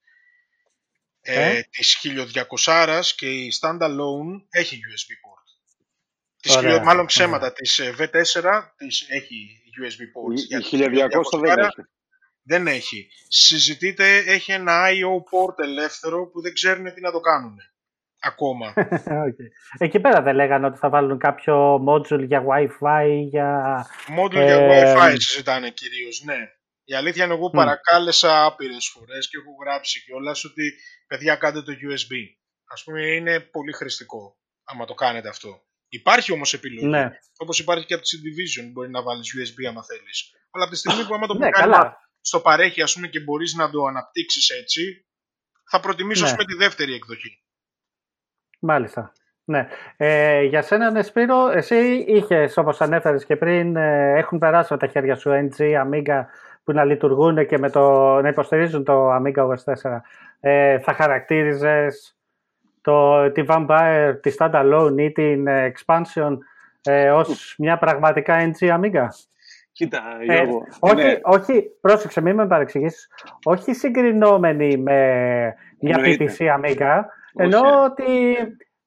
Ε, 1.22 1.58
ε; 1.58 1.64
Της 1.70 1.98
1200 2.02 3.02
και 3.16 3.30
η 3.30 3.54
standalone 3.62 4.46
έχει 4.50 4.76
USB 4.76 5.12
port. 5.26 5.46
Της 6.42 6.56
ωραία, 6.56 6.84
μάλλον 6.84 7.06
ψέματα, 7.06 7.54
της 7.54 7.80
ε, 7.80 7.96
V4 8.00 8.62
της 8.76 9.06
έχει 9.10 9.62
USB 9.82 10.02
port. 10.02 10.40
Η, 10.40 10.78
1200 11.32 11.40
δεν 11.40 11.58
έχει. 11.58 11.82
Δεν 12.42 12.68
έχει. 12.68 13.10
Συζητείτε, 13.28 14.18
έχει 14.18 14.52
ένα 14.52 14.88
I.O. 14.90 15.16
port 15.18 15.60
ελεύθερο 15.64 16.28
που 16.28 16.42
δεν 16.42 16.54
ξέρουν 16.54 16.94
τι 16.94 17.02
να 17.02 17.12
το 17.12 17.20
κάνουν 17.20 17.58
ακόμα. 18.26 18.74
okay. 19.28 19.50
Εκεί 19.78 20.00
πέρα 20.00 20.22
δεν 20.22 20.36
λέγανε 20.36 20.66
ότι 20.66 20.78
θα 20.78 20.90
βάλουν 20.90 21.18
κάποιο 21.18 21.84
module 21.88 22.26
για 22.28 22.44
Wi-Fi, 22.50 23.08
για... 23.30 23.86
Module 24.20 24.36
ε... 24.36 24.46
για 24.46 24.58
Wi-Fi 24.70 25.16
συζητάνε 25.18 25.70
κυρίως, 25.70 26.22
ναι. 26.24 26.38
Η 26.84 26.94
αλήθεια 26.96 27.24
είναι 27.26 27.34
εγώ 27.34 27.48
mm. 27.48 27.52
παρακάλεσα 27.52 28.46
άπειρες 28.46 28.88
φορές 28.94 29.30
και 29.30 29.38
έχω 29.38 29.52
γράψει 29.64 30.04
κιόλας 30.04 30.44
ότι 30.44 30.74
παιδιά 31.08 31.36
κάντε 31.36 31.62
το 31.62 31.72
USB. 31.72 32.12
Α 32.66 32.84
πούμε 32.84 33.02
είναι 33.02 33.40
πολύ 33.40 33.74
χρηστικό 33.74 34.38
άμα 34.64 34.86
το 34.86 34.94
κάνετε 34.94 35.30
αυτό. 35.30 35.64
Υπάρχει 35.88 36.32
όμως 36.32 36.54
επιλογή. 36.54 36.88
Ναι. 36.88 37.10
Όπως 37.38 37.60
υπάρχει 37.60 37.86
και 37.86 37.94
από 37.94 38.04
τη 38.04 38.18
Division 38.18 38.70
μπορεί 38.72 38.90
να 38.90 39.02
βάλεις 39.02 39.34
USB 39.36 39.66
άμα 39.70 39.84
θέλεις. 39.84 40.32
Αλλά 40.52 40.64
από 40.64 40.74
τη 40.74 40.80
στιγμή 40.80 41.06
που 41.06 41.14
άμα 41.14 41.28
το 41.28 41.34
ναι, 41.34 41.50
στο 42.22 42.40
παρέχει 42.40 42.82
ας 42.82 42.94
πούμε, 42.94 43.08
και 43.08 43.20
μπορείς 43.20 43.54
να 43.54 43.70
το 43.70 43.86
αναπτύξεις 43.86 44.50
έτσι, 44.50 45.06
θα 45.70 45.80
προτιμήσω 45.80 46.26
ναι. 46.26 46.46
τη 46.46 46.56
δεύτερη 46.56 46.94
εκδοχή. 46.94 47.45
Μάλιστα. 48.66 49.12
Ναι. 49.46 49.68
Ε, 49.98 50.42
για 50.42 50.62
σένα, 50.62 50.92
ναι, 50.92 51.02
Σπύρο, 51.02 51.52
εσύ 51.54 52.06
είχες, 52.08 52.58
όπως 52.58 52.82
ανέφερες 52.82 53.26
και 53.26 53.36
πριν, 53.36 53.76
ε, 53.76 54.14
έχουν 54.18 54.38
περάσει 54.38 54.74
με 54.74 54.80
τα 54.80 54.88
χέρια 54.88 55.16
σου 55.16 55.30
NG, 55.32 55.62
Amiga 55.62 56.24
που 56.64 56.72
να 56.72 56.84
λειτουργούν 56.84 57.46
και 57.46 57.58
με 57.58 57.70
το, 57.70 57.82
να 58.22 58.28
υποστηρίζουν 58.28 58.84
το 58.84 59.16
Amiga 59.16 59.48
OS 59.48 59.74
4. 59.84 60.00
Ε, 60.40 60.80
θα 60.80 60.94
χαρακτήριζες 60.94 62.18
το, 62.82 63.32
τη 63.32 63.44
Vampire, 63.48 64.16
τη 64.22 64.36
Standalone 64.38 64.98
ή 64.98 65.12
την 65.12 65.48
ε, 65.48 65.72
Expansion 65.74 66.38
ε, 66.82 67.12
ως 67.12 67.56
μια 67.58 67.78
πραγματικά 67.78 68.52
NG 68.52 68.80
Amiga; 68.80 69.08
Κοίτα, 69.72 70.02
ε, 70.20 70.34
Γιώργο. 70.34 70.68
όχι, 70.80 70.96
ναι. 70.96 71.20
όχι, 71.22 71.72
πρόσεξε, 71.82 72.22
μην 72.22 72.36
με 72.36 72.48
παρεξηγήσεις. 72.48 73.10
Όχι 73.44 73.74
συγκρινόμενη 73.74 74.78
με 74.78 75.56
μια 75.80 75.98
PPC 75.98 76.38
Amiga, 76.38 77.02
ενώ 77.36 77.84
ότι. 77.84 78.36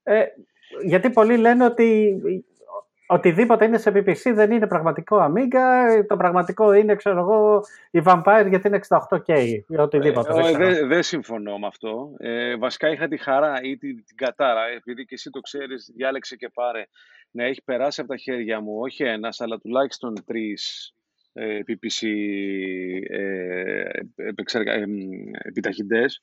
Ε, 0.03 0.25
γιατί 0.85 1.11
πολλοί 1.11 1.37
λένε 1.37 1.65
ότι 1.65 2.21
οτιδήποτε 3.07 3.65
είναι 3.65 3.79
σε 3.79 3.91
PPC 3.95 4.33
δεν 4.35 4.51
είναι 4.51 4.67
πραγματικό 4.67 5.17
Amiga, 5.25 6.05
το 6.07 6.17
πραγματικό 6.17 6.73
είναι, 6.73 6.95
ξέρω 6.95 7.19
εγώ, 7.19 7.65
η 7.91 8.03
Vampire 8.05 8.47
γιατί 8.49 8.69
είναι 8.69 8.81
68K 8.89 9.63
ή 9.69 9.77
οτιδήποτε. 9.77 10.49
Ε, 10.49 10.57
δεν 10.57 10.89
δε 10.89 11.03
συμφωνώ 11.03 11.59
με 11.59 11.67
αυτό. 11.67 12.15
Ε, 12.19 12.57
βασικά 12.57 12.89
είχα 12.89 13.09
τη 13.09 13.17
χαρά 13.17 13.63
ή 13.63 13.77
την, 13.77 14.05
την 14.05 14.17
κατάρα, 14.17 14.61
επειδή 14.77 15.05
και 15.05 15.15
εσύ 15.15 15.31
το 15.31 15.41
ξέρεις, 15.41 15.93
διάλεξε 15.97 16.37
και 16.37 16.49
πάρε, 16.55 16.87
να 17.31 17.45
έχει 17.45 17.63
περάσει 17.65 18.01
από 18.01 18.11
τα 18.11 18.17
χέρια 18.17 18.61
μου, 18.61 18.79
όχι 18.81 19.05
ένας, 19.05 19.41
αλλά 19.41 19.59
τουλάχιστον 19.59 20.25
τρεις 20.27 20.93
ε, 21.33 21.61
PPC 21.67 22.07
ε, 23.09 23.81
ε, 24.17 24.85
επιταχυντές 25.43 26.21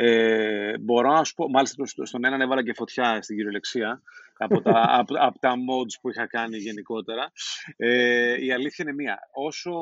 ε, 0.00 0.78
μπορώ 0.78 1.12
να 1.12 1.24
σου 1.24 1.34
πω, 1.34 1.48
μάλιστα 1.50 1.86
στον 2.04 2.24
έναν 2.24 2.40
έβαλα 2.40 2.62
και 2.62 2.72
φωτιά 2.74 3.22
στην 3.22 3.36
κυριολεξία 3.36 4.02
από 4.36 4.62
τα, 4.62 4.84
από, 5.00 5.14
από 5.18 5.38
τα 5.38 5.52
mods 5.52 5.98
που 6.00 6.10
είχα 6.10 6.26
κάνει 6.26 6.56
γενικότερα. 6.56 7.32
Ε, 7.76 8.44
η 8.44 8.52
αλήθεια 8.52 8.84
είναι 8.84 8.94
μία. 8.94 9.18
Όσο 9.32 9.72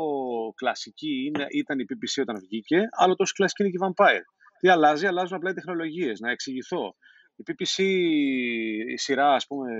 κλασική 0.55 1.25
είναι, 1.27 1.47
ήταν 1.51 1.79
η 1.79 1.85
PPC 1.89 2.23
όταν 2.23 2.39
βγήκε, 2.39 2.81
άλλο 2.91 3.15
τόσο 3.15 3.33
κλασική 3.37 3.63
είναι 3.63 3.71
και 3.71 3.79
η 3.81 3.87
Vampire. 3.89 4.25
Τι 4.61 4.69
αλλάζει, 4.69 5.07
αλλάζουν 5.07 5.37
απλά 5.37 5.51
οι 5.51 5.55
τεχνολογίες. 5.55 6.21
Να 6.21 6.31
εξηγηθώ. 6.31 6.95
Η 7.37 7.43
PPC, 7.47 7.83
η 8.93 8.97
σειρά 8.97 9.35
ας 9.35 9.47
πούμε 9.47 9.73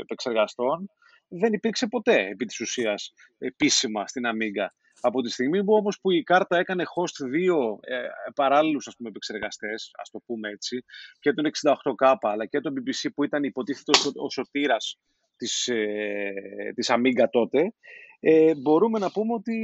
επεξεργαστών, 0.00 0.90
δεν 1.28 1.52
υπήρξε 1.52 1.86
ποτέ 1.86 2.28
επί 2.28 2.44
της 2.44 2.60
ουσίας 2.60 3.12
επίσημα 3.38 4.06
στην 4.06 4.22
Amiga. 4.26 4.66
Από 5.06 5.22
τη 5.22 5.30
στιγμή 5.30 5.64
που 5.64 5.74
όμως 5.74 5.98
που 6.00 6.10
η 6.10 6.22
κάρτα 6.22 6.58
έκανε 6.58 6.84
host 6.96 7.28
δύο 7.30 7.78
ε, 7.80 7.96
παράλληλους 8.34 8.86
ας 8.86 8.94
πούμε 8.96 9.08
επεξεργαστές, 9.08 9.90
ας 9.92 10.10
το 10.10 10.20
πούμε 10.26 10.48
έτσι, 10.48 10.84
και 11.18 11.32
τον 11.32 11.44
68K 11.44 12.16
αλλά 12.20 12.46
και 12.46 12.60
τον 12.60 12.74
BBC 12.76 13.08
που 13.14 13.24
ήταν 13.24 13.44
υποτίθετο 13.44 13.92
ο 14.14 14.30
σωτήρας 14.30 14.98
της, 15.36 15.68
ε, 15.68 16.32
της 16.74 16.90
Amiga 16.92 17.24
τότε, 17.30 17.74
ε, 18.20 18.54
μπορούμε 18.54 18.98
να 18.98 19.10
πούμε 19.10 19.32
ότι 19.32 19.58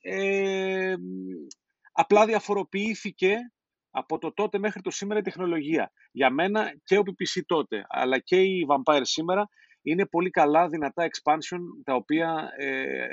ε, 0.00 0.94
απλά 1.92 2.26
διαφοροποιήθηκε 2.26 3.36
από 3.90 4.18
το 4.18 4.32
τότε 4.32 4.58
μέχρι 4.58 4.80
το 4.80 4.90
σήμερα 4.90 5.20
η 5.20 5.22
τεχνολογία. 5.22 5.92
Για 6.12 6.30
μένα 6.30 6.72
και 6.84 6.98
ο 6.98 7.02
PPC 7.06 7.40
τότε, 7.46 7.84
αλλά 7.88 8.18
και 8.18 8.40
η 8.40 8.66
Vampire 8.68 9.02
σήμερα 9.02 9.48
είναι 9.82 10.06
πολύ 10.06 10.30
καλά 10.30 10.68
δυνατά 10.68 11.08
expansion 11.10 11.60
τα 11.84 11.94
οποία 11.94 12.52
ε, 12.56 13.06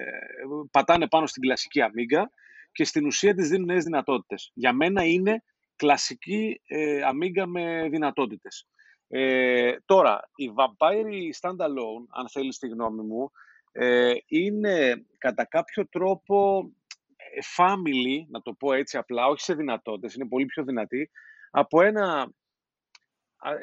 πατάνε 0.71 1.07
πάνω 1.07 1.27
στην 1.27 1.41
κλασική 1.41 1.79
Amiga 1.83 2.23
και 2.71 2.83
στην 2.83 3.05
ουσία 3.05 3.33
της 3.35 3.49
δίνουν 3.49 3.65
νέες 3.65 3.83
δυνατότητες. 3.83 4.51
Για 4.53 4.73
μένα 4.73 5.03
είναι 5.03 5.43
κλασική 5.75 6.61
ε, 6.67 7.01
Amiga 7.11 7.45
με 7.45 7.87
δυνατότητες. 7.89 8.67
Ε, 9.07 9.75
τώρα, 9.85 10.29
η 10.35 10.51
Vampire 10.55 11.11
η 11.11 11.33
Standalone, 11.41 12.05
αν 12.09 12.29
θέλεις 12.29 12.57
τη 12.57 12.67
γνώμη 12.67 13.01
μου, 13.01 13.31
ε, 13.71 14.11
είναι 14.27 15.05
κατά 15.17 15.45
κάποιο 15.45 15.87
τρόπο 15.87 16.69
ε, 17.15 17.39
family, 17.57 18.25
να 18.29 18.41
το 18.41 18.53
πω 18.53 18.73
έτσι 18.73 18.97
απλά, 18.97 19.27
όχι 19.27 19.41
σε 19.41 19.53
δυνατότητες, 19.53 20.15
είναι 20.15 20.27
πολύ 20.27 20.45
πιο 20.45 20.63
δυνατή, 20.63 21.09
από 21.51 21.81
ένα, 21.81 22.31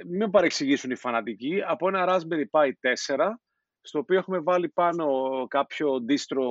μην 0.06 0.16
με 0.16 0.30
παρεξηγήσουν 0.30 0.90
οι 0.90 0.96
φανατικοί, 0.96 1.62
από 1.66 1.88
ένα 1.88 2.04
Raspberry 2.08 2.44
Pi 2.50 2.70
4, 3.16 3.18
στο 3.80 3.98
οποίο 3.98 4.18
έχουμε 4.18 4.38
βάλει 4.38 4.68
πάνω 4.68 5.06
κάποιο 5.48 6.04
distro 6.08 6.44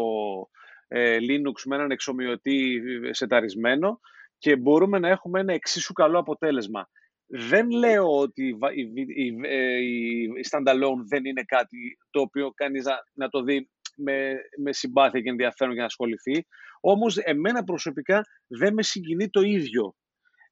ε, 0.87 1.17
Linux 1.19 1.61
με 1.65 1.75
έναν 1.75 1.91
εξομοιωτή 1.91 2.81
σεταρισμένο 3.09 3.99
και 4.37 4.55
μπορούμε 4.55 4.99
να 4.99 5.07
έχουμε 5.07 5.39
ένα 5.39 5.53
εξίσου 5.53 5.93
καλό 5.93 6.19
αποτέλεσμα. 6.19 6.89
Δεν 7.27 7.69
λέω 7.69 8.17
ότι 8.17 8.47
η, 8.47 8.57
η, 8.73 9.25
η, 9.25 10.23
η 10.23 10.45
standalone 10.51 11.01
δεν 11.07 11.25
είναι 11.25 11.43
κάτι 11.43 11.97
το 12.09 12.21
οποίο 12.21 12.51
κανείς 12.55 12.85
να, 12.85 12.95
να 13.13 13.29
το 13.29 13.41
δει 13.41 13.69
με, 13.95 14.35
με 14.57 14.73
συμπάθεια 14.73 15.21
και 15.21 15.29
ενδιαφέρον 15.29 15.73
για 15.73 15.81
να 15.81 15.87
ασχοληθεί. 15.87 16.45
Όμως 16.81 17.17
εμένα 17.17 17.63
προσωπικά 17.63 18.25
δεν 18.47 18.73
με 18.73 18.83
συγκινεί 18.83 19.29
το 19.29 19.41
ίδιο. 19.41 19.95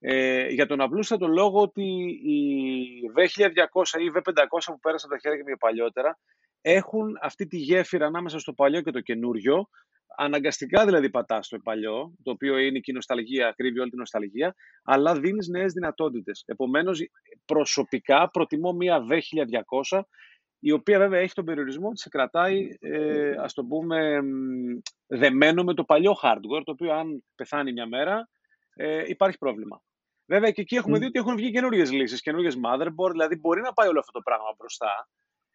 Ε, 0.06 0.48
για 0.48 0.66
τον 0.66 0.82
απλούστατο 0.82 1.28
λόγο 1.28 1.62
ότι 1.62 1.84
η 2.24 2.40
V1200 3.16 4.00
ή 4.00 4.12
V500 4.16 4.60
που 4.66 4.80
πέρασαν 4.80 5.10
τα 5.10 5.18
χέρια 5.18 5.44
μου 5.48 5.58
παλιότερα 5.60 6.20
έχουν 6.62 7.18
αυτή 7.22 7.48
τη 7.48 7.58
γέφυρα 7.58 8.06
ανάμεσα 8.06 8.40
στο 8.40 8.54
παλιό 8.54 8.82
και 8.82 8.92
το 8.92 9.00
καινούριο 9.00 9.68
Αναγκαστικά 10.16 10.86
δηλαδή 10.86 11.10
πατάς 11.10 11.48
το 11.48 11.60
παλιό, 11.64 12.14
το 12.24 12.32
οποίο 12.32 12.58
είναι 12.58 12.80
και 12.80 12.92
η 12.92 12.94
νοσταλγία, 12.94 13.54
κρύβει 13.58 13.80
όλη 13.80 13.90
την 13.90 14.00
νοσταλγία, 14.00 14.56
αλλά 14.84 15.20
δίνεις 15.20 15.48
νέες 15.48 15.74
δυνατότητες. 15.74 16.44
Επομένως, 16.46 17.00
προσωπικά 17.46 18.30
προτιμώ 18.30 18.74
μία 18.74 19.06
V1200, 19.10 20.02
η 20.60 20.72
οποία 20.72 21.00
βέβαια 21.00 21.20
έχει 21.20 21.34
τον 21.34 21.46
περιορισμό 21.46 21.88
ότι 21.88 22.00
σε 22.00 22.10
κρατάει, 22.10 22.78
ε, 22.80 23.36
ας 23.40 23.54
το 23.54 23.64
πούμε, 23.64 24.20
δεμένο 25.08 25.64
με 25.64 25.74
το 25.74 25.84
παλιό 25.84 26.16
hardware, 26.22 26.62
το 26.64 26.72
οποίο 26.72 26.94
αν 26.94 27.24
πεθάνει 27.36 27.72
μια 27.72 27.88
μέρα, 27.88 28.30
ε, 28.76 29.04
υπάρχει 29.08 29.38
πρόβλημα. 29.38 29.82
Βέβαια 30.26 30.52
και 30.52 30.62
εκεί 30.62 30.76
έχουμε 30.76 31.00
δει 31.00 31.06
ότι 31.06 31.20
έχουν 31.20 31.36
βγει 31.36 31.52
καινούριες 31.52 31.92
λύσεις, 31.92 32.22
καινούριες 32.22 32.56
motherboard, 32.56 33.12
δηλαδή 33.12 33.36
μπορεί 33.36 33.62
να 33.62 33.74
πάει 33.74 33.88
όλο 33.88 34.00
αυτό 34.00 34.12
το 34.12 34.22
πράγμα 34.22 34.54
μπροστά, 34.58 35.08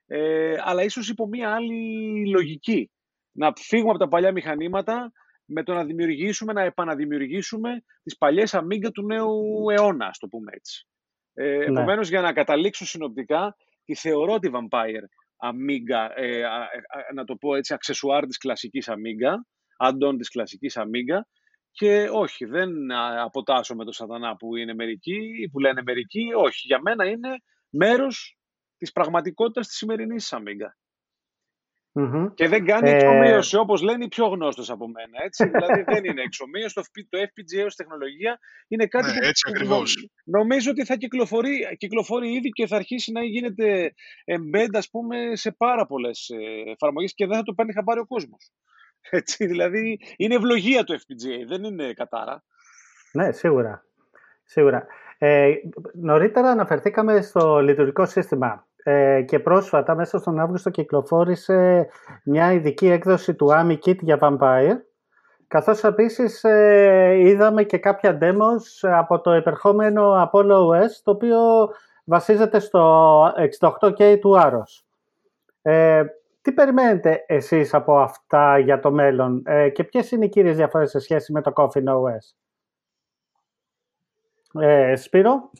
ε, 0.06 0.56
αλλά 0.64 0.82
ίσως 0.82 1.08
υπό 1.08 1.26
μία 1.26 1.54
άλλη 1.54 2.28
λογική 2.28 2.90
να 3.32 3.52
φύγουμε 3.56 3.90
από 3.90 3.98
τα 3.98 4.08
παλιά 4.08 4.32
μηχανήματα 4.32 5.12
με 5.44 5.62
το 5.62 5.74
να 5.74 5.84
δημιουργήσουμε, 5.84 6.52
να 6.52 6.62
επαναδημιουργήσουμε 6.62 7.82
τις 8.02 8.16
παλιές 8.16 8.54
αμίγκα 8.54 8.90
του 8.90 9.06
νέου 9.06 9.64
αιώνα, 9.70 10.06
ας 10.06 10.18
το 10.18 10.28
πούμε 10.28 10.50
έτσι. 10.54 10.86
Ε, 11.34 11.56
ναι. 11.56 11.64
Επομένως, 11.64 12.08
για 12.08 12.20
να 12.20 12.32
καταλήξω 12.32 12.86
συνοπτικά, 12.86 13.56
τη 13.84 13.94
θεωρώ 13.94 14.38
τη 14.38 14.50
Vampire 14.52 15.04
Amiga, 15.50 16.10
ε, 16.14 16.42
να 17.14 17.24
το 17.24 17.36
πω 17.36 17.54
έτσι, 17.54 17.74
αξεσουάρ 17.74 18.26
της 18.26 18.38
κλασικής 18.38 18.88
Amiga, 18.90 19.34
αντών 19.78 20.18
της 20.18 20.28
κλασικής 20.28 20.78
Amiga, 20.78 21.20
και 21.70 22.08
όχι, 22.12 22.44
δεν 22.44 22.92
αποτάσω 23.24 23.74
με 23.74 23.84
το 23.84 23.92
σατανά 23.92 24.36
που 24.36 24.56
είναι 24.56 24.74
μερικοί, 24.74 25.48
που 25.52 25.58
λένε 25.58 25.82
μερικοί, 25.82 26.28
όχι, 26.36 26.66
για 26.66 26.80
μένα 26.82 27.06
είναι 27.06 27.28
μέρος 27.70 28.38
της 28.76 28.92
πραγματικότητας 28.92 29.66
της 29.66 29.76
σημερινής 29.76 30.34
Amiga. 30.36 30.70
Και 32.34 32.48
δεν 32.48 32.64
κάνει 32.64 32.90
ε... 32.90 32.94
εξομοίωση, 32.94 33.56
όπως 33.56 33.82
λένε 33.82 34.04
οι 34.04 34.08
πιο 34.08 34.26
γνώστε 34.26 34.72
από 34.72 34.88
μένα. 34.88 35.24
Έτσι. 35.24 35.44
δηλαδή 35.52 35.82
δεν 35.82 36.04
είναι 36.04 36.22
εξομοίωση. 36.22 36.74
Το, 36.74 36.82
το 37.08 37.18
FPGA 37.18 37.64
ω 37.64 37.74
τεχνολογία 37.76 38.38
είναι 38.68 38.86
κάτι 38.86 39.06
ναι, 39.06 39.18
που, 39.18 39.24
έτσι 39.24 40.10
νομίζω 40.24 40.70
ότι 40.70 40.84
θα 40.84 40.96
κυκλοφορεί, 40.96 41.76
κυκλοφορεί 41.76 42.32
ήδη 42.32 42.48
και 42.48 42.66
θα 42.66 42.76
αρχίσει 42.76 43.12
να 43.12 43.24
γίνεται 43.24 43.94
embed, 44.24 44.68
ας 44.72 44.90
πούμε, 44.90 45.16
σε 45.36 45.52
πάρα 45.52 45.86
πολλές 45.86 46.28
ε, 46.28 46.70
εφαρμογές 46.70 47.14
και 47.14 47.26
δεν 47.26 47.36
θα 47.36 47.42
το 47.42 47.54
παίρνει 47.54 47.72
χαμπάρι 47.72 48.00
ο 48.00 48.06
κόσμος. 48.06 48.52
Έτσι, 49.10 49.46
δηλαδή 49.46 50.00
είναι 50.16 50.34
ευλογία 50.34 50.84
το 50.84 50.94
FPGA, 50.94 51.46
δεν 51.48 51.64
είναι 51.64 51.92
κατάρα. 51.92 52.42
Ναι, 53.12 53.32
σίγουρα. 53.32 53.84
σίγουρα. 54.44 54.86
Ε, 55.18 55.52
νωρίτερα 55.92 56.50
αναφερθήκαμε 56.50 57.20
στο 57.20 57.58
λειτουργικό 57.60 58.06
σύστημα 58.06 58.66
ε, 58.82 59.22
και 59.22 59.38
πρόσφατα 59.38 59.94
μέσα 59.94 60.18
στον 60.18 60.38
Αύγουστο 60.38 60.70
κυκλοφόρησε 60.70 61.88
μια 62.24 62.52
ειδική 62.52 62.86
έκδοση 62.86 63.34
του 63.34 63.48
AMI 63.50 63.78
Kit 63.84 63.98
για 63.98 64.18
Vampire 64.20 64.76
καθώς 65.48 65.84
επίσης 65.84 66.44
ε, 66.44 67.14
είδαμε 67.18 67.62
και 67.64 67.78
κάποια 67.78 68.18
demos 68.20 68.88
από 68.90 69.20
το 69.20 69.30
επερχόμενο 69.30 70.30
Apollo 70.30 70.56
OS 70.56 70.90
το 71.02 71.10
οποίο 71.10 71.38
βασίζεται 72.04 72.58
στο 72.58 73.22
68K 73.60 74.18
του 74.20 74.36
Aros. 74.38 74.82
Ε, 75.62 76.04
τι 76.48 76.54
περιμένετε 76.54 77.24
εσείς 77.26 77.74
από 77.74 77.98
αυτά 77.98 78.58
για 78.58 78.80
το 78.80 78.90
μέλλον 78.90 79.42
ε, 79.46 79.68
και 79.68 79.84
ποιες 79.84 80.10
είναι 80.10 80.24
οι 80.24 80.28
κύριες 80.28 80.56
διαφορές 80.56 80.90
σε 80.90 80.98
σχέση 80.98 81.32
με 81.32 81.42
το 81.42 81.52
Coffin 81.54 81.84
OS. 81.84 82.34
Ε, 84.62 84.96
Σπύρο; 84.96 85.50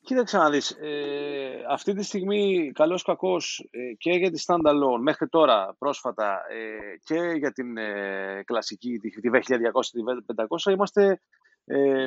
Κοίταξε 0.00 0.36
να 0.36 0.50
δεις, 0.50 0.70
ε, 0.70 1.64
αυτή 1.68 1.94
τη 1.94 2.02
στιγμή 2.02 2.72
καλός 2.74 3.02
κακός 3.02 3.68
ε, 3.70 3.94
και 3.98 4.10
για 4.10 4.30
τη 4.30 4.42
standalone 4.46 5.00
μέχρι 5.00 5.28
τώρα 5.28 5.74
πρόσφατα 5.78 6.40
ε, 6.48 6.96
και 7.04 7.32
για 7.36 7.52
την 7.52 7.76
ε, 7.76 8.42
κλασική, 8.44 8.98
τη, 8.98 9.10
τη 9.10 9.30
V1200, 9.32 9.84
τη 9.92 10.00
V500 10.36 10.72
είμαστε 10.72 11.20
ε, 11.64 12.06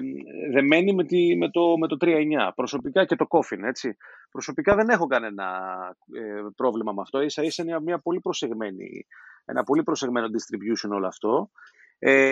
δεμένοι 0.51 0.93
με, 0.93 1.03
τη, 1.03 1.35
με, 1.35 1.49
το, 1.49 1.77
με 1.77 1.87
το 1.87 1.97
3.9 1.99 2.49
προσωπικά 2.55 3.05
και 3.05 3.15
το 3.15 3.25
Coffin, 3.29 3.63
έτσι. 3.63 3.97
Προσωπικά 4.31 4.75
δεν 4.75 4.89
έχω 4.89 5.07
κανένα 5.07 5.45
πρόβλημα 6.55 6.91
με 6.91 7.01
αυτό, 7.01 7.21
ίσα 7.21 7.43
ίσα 7.43 7.63
είναι 7.63 7.79
μια 7.79 7.99
πολύ 7.99 8.19
προσεγμένη, 8.19 9.05
ένα 9.45 9.63
πολύ 9.63 9.83
προσεγμένο 9.83 10.27
distribution 10.27 10.89
όλο 10.91 11.07
αυτό. 11.07 11.51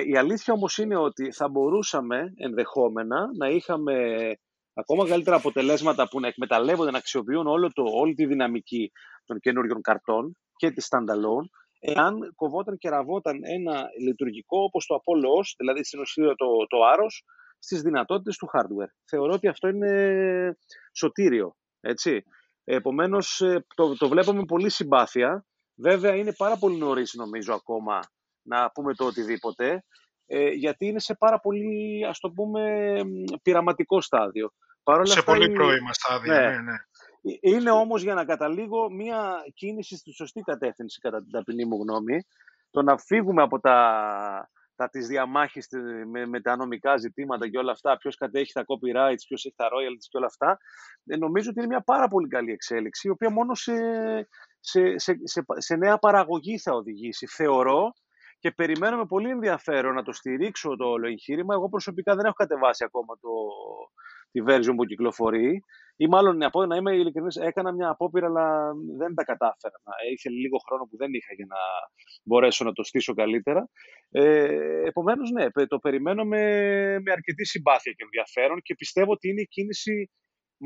η 0.05 0.17
αλήθεια 0.17 0.53
όμως 0.53 0.77
είναι 0.77 0.97
ότι 0.97 1.31
θα 1.31 1.49
μπορούσαμε 1.49 2.33
ενδεχόμενα 2.35 3.29
να 3.37 3.47
είχαμε 3.47 3.93
ακόμα 4.73 5.07
καλύτερα 5.07 5.35
αποτελέσματα 5.35 6.07
που 6.07 6.19
να 6.19 6.27
εκμεταλλεύονται, 6.27 6.91
να 6.91 6.97
αξιοποιούν 6.97 7.47
όλο 7.47 7.71
το, 7.73 7.83
όλη 7.85 8.13
τη 8.13 8.25
δυναμική 8.25 8.91
των 9.25 9.39
καινούριων 9.39 9.81
καρτών 9.81 10.37
και 10.55 10.71
της 10.71 10.87
standalone, 10.89 11.45
εάν 11.79 12.33
κοβόταν 12.35 12.77
και 12.77 12.89
ραβόταν 12.89 13.39
ένα 13.43 13.85
λειτουργικό 13.99 14.63
όπως 14.63 14.85
το 14.85 14.95
Apollo 14.95 15.41
OS, 15.41 15.53
δηλαδή 15.57 15.83
στην 15.83 15.99
ουσία 15.99 16.35
το, 16.35 16.47
το 16.67 16.83
άρος, 16.83 17.23
στις 17.59 17.81
δυνατότητες 17.81 18.37
του 18.37 18.49
hardware. 18.53 18.91
Θεωρώ 19.09 19.33
ότι 19.33 19.47
αυτό 19.47 19.67
είναι 19.67 20.57
σωτήριο, 20.93 21.55
έτσι. 21.79 22.23
Επομένως, 22.63 23.41
ε, 23.41 23.65
το, 23.75 23.97
το 23.97 24.07
βλέπω 24.07 24.33
με 24.33 24.45
πολύ 24.45 24.69
συμπάθεια. 24.69 25.45
Βέβαια, 25.75 26.15
είναι 26.15 26.33
πάρα 26.33 26.57
πολύ 26.57 26.77
νωρίς, 26.77 27.13
νομίζω, 27.13 27.53
ακόμα 27.53 27.99
να 28.41 28.71
πούμε 28.71 28.93
το 28.93 29.05
οτιδήποτε, 29.05 29.83
ε, 30.25 30.49
γιατί 30.49 30.85
είναι 30.85 30.99
σε 30.99 31.15
πάρα 31.15 31.39
πολύ, 31.39 32.05
ας 32.05 32.19
το 32.19 32.29
πούμε, 32.29 33.01
πειραματικό 33.41 34.01
στάδιο. 34.01 34.51
Παρόλα 34.83 35.05
σε 35.05 35.21
πολύ 35.21 35.45
είναι... 35.45 35.53
πρώιμα 35.53 35.93
στάδια, 35.93 36.33
ναι. 36.33 36.47
ναι, 36.47 36.61
ναι. 36.61 36.75
Ε, 37.25 37.49
είναι 37.49 37.71
όμως 37.71 38.01
για 38.01 38.13
να 38.13 38.25
καταλήγω 38.25 38.91
μία 38.91 39.43
κίνηση 39.53 39.97
στη 39.97 40.11
σωστή 40.11 40.41
κατεύθυνση 40.41 40.99
κατά 40.99 41.21
την 41.21 41.31
ταπεινή 41.31 41.65
μου 41.65 41.81
γνώμη. 41.81 42.23
Το 42.71 42.81
να 42.81 42.97
φύγουμε 42.97 43.41
από 43.41 43.59
τα, 43.59 44.49
τα 44.75 44.89
της 44.89 45.07
διαμάχης 45.07 45.67
με, 46.11 46.25
με 46.25 46.41
τα 46.41 46.55
νομικά 46.55 46.97
ζητήματα 46.97 47.49
και 47.49 47.57
όλα 47.57 47.71
αυτά, 47.71 47.97
ποιος 47.97 48.15
κατέχει 48.15 48.51
τα 48.51 48.61
copyrights, 48.61 49.23
ποιος 49.27 49.45
έχει 49.45 49.55
τα 49.55 49.65
royalties 49.65 50.07
και 50.09 50.17
όλα 50.17 50.25
αυτά, 50.25 50.57
ε, 51.05 51.17
νομίζω 51.17 51.49
ότι 51.49 51.59
είναι 51.59 51.67
μια 51.67 51.81
πάρα 51.81 52.07
πολύ 52.07 52.27
καλή 52.27 52.51
εξέλιξη, 52.51 53.07
η 53.07 53.11
οποία 53.11 53.29
μόνο 53.29 53.55
σε, 53.55 53.73
σε, 54.59 54.97
σε, 54.97 55.13
σε, 55.23 55.43
σε 55.57 55.75
νέα 55.75 55.97
παραγωγή 55.97 56.59
θα 56.59 56.73
οδηγήσει. 56.73 57.27
Θεωρώ 57.27 57.93
και 58.39 58.51
περιμένω 58.51 58.97
με 58.97 59.05
πολύ 59.05 59.29
ενδιαφέρον 59.29 59.93
να 59.93 60.03
το 60.03 60.11
στηρίξω 60.11 60.75
το 60.75 60.85
όλο 60.85 61.07
εγχείρημα. 61.07 61.53
Εγώ 61.53 61.69
προσωπικά 61.69 62.15
δεν 62.15 62.25
έχω 62.25 62.33
κατεβάσει 62.33 62.83
ακόμα 62.83 63.17
το, 63.21 63.29
τη 64.31 64.43
version 64.47 64.73
που 64.75 64.85
κυκλοφορεί. 64.85 65.63
Ή 65.97 66.07
μάλλον 66.07 66.37
να, 66.37 66.49
πω, 66.49 66.65
να 66.65 66.75
είμαι 66.75 66.95
ειλικρινής, 66.95 67.35
έκανα 67.35 67.71
μια 67.71 67.89
απόπειρα, 67.89 68.27
αλλά 68.27 68.71
δεν 68.97 69.13
τα 69.15 69.23
κατάφερα. 69.23 69.75
Ήθελε 70.11 70.35
λίγο 70.35 70.57
χρόνο 70.67 70.83
που 70.89 70.97
δεν 70.97 71.13
είχα 71.13 71.33
για 71.33 71.45
να 71.49 71.57
μπορέσω 72.23 72.63
να 72.63 72.71
το 72.71 72.83
στήσω 72.83 73.13
καλύτερα. 73.13 73.69
Ε, 74.11 74.81
Επομένως, 74.85 75.31
ναι, 75.31 75.65
το 75.67 75.79
περιμένω 75.79 76.23
με, 76.25 76.41
με 76.99 77.11
αρκετή 77.11 77.45
συμπάθεια 77.45 77.91
και 77.91 78.03
ενδιαφέρον 78.03 78.61
και 78.61 78.75
πιστεύω 78.75 79.11
ότι 79.11 79.29
είναι 79.29 79.41
η 79.41 79.47
κίνηση 79.47 80.11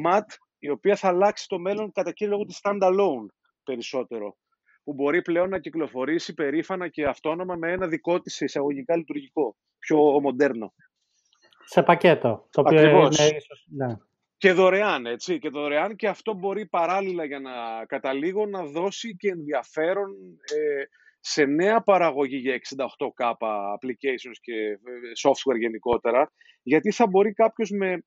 MAT 0.05 0.25
η 0.59 0.69
οποία 0.69 0.95
θα 0.95 1.07
αλλάξει 1.07 1.47
το 1.47 1.59
μέλλον 1.59 1.91
κατά 1.91 2.11
κύριο 2.11 2.33
λόγο 2.33 2.45
τη 2.45 2.55
standalone 2.61 3.27
περισσότερο 3.63 4.37
που 4.83 4.93
μπορεί 4.93 5.21
πλέον 5.21 5.49
να 5.49 5.59
κυκλοφορήσει 5.59 6.33
περήφανα 6.33 6.87
και 6.87 7.05
αυτόνομα 7.05 7.55
με 7.55 7.71
ένα 7.71 7.87
δικό 7.87 8.19
της 8.21 8.41
εισαγωγικά 8.41 8.95
λειτουργικό, 8.95 9.57
πιο 9.79 9.97
μοντέρνο. 9.97 10.73
Σε 11.65 11.83
πακέτο, 11.83 12.47
το 12.51 12.61
οποίο 12.61 12.89
είναι 12.89 13.07
ίσως... 13.07 13.65
Ναι. 13.69 13.97
Και 14.39 14.51
δωρεάν, 14.51 15.05
έτσι, 15.05 15.39
και 15.39 15.49
δωρεάν 15.49 15.95
και 15.95 16.07
αυτό 16.07 16.33
μπορεί 16.33 16.65
παράλληλα 16.67 17.25
για 17.25 17.39
να 17.39 17.85
καταλήγω 17.85 18.45
να 18.45 18.63
δώσει 18.63 19.15
και 19.15 19.29
ενδιαφέρον 19.29 20.09
ε, 20.55 20.83
σε 21.19 21.45
νέα 21.45 21.81
παραγωγή 21.83 22.37
για 22.37 22.59
68K 22.67 23.31
applications 23.75 24.37
και 24.41 24.53
ε, 24.53 24.77
software 25.23 25.59
γενικότερα, 25.59 26.31
γιατί 26.63 26.91
θα 26.91 27.07
μπορεί 27.07 27.33
κάποιος 27.33 27.69
με, 27.69 28.03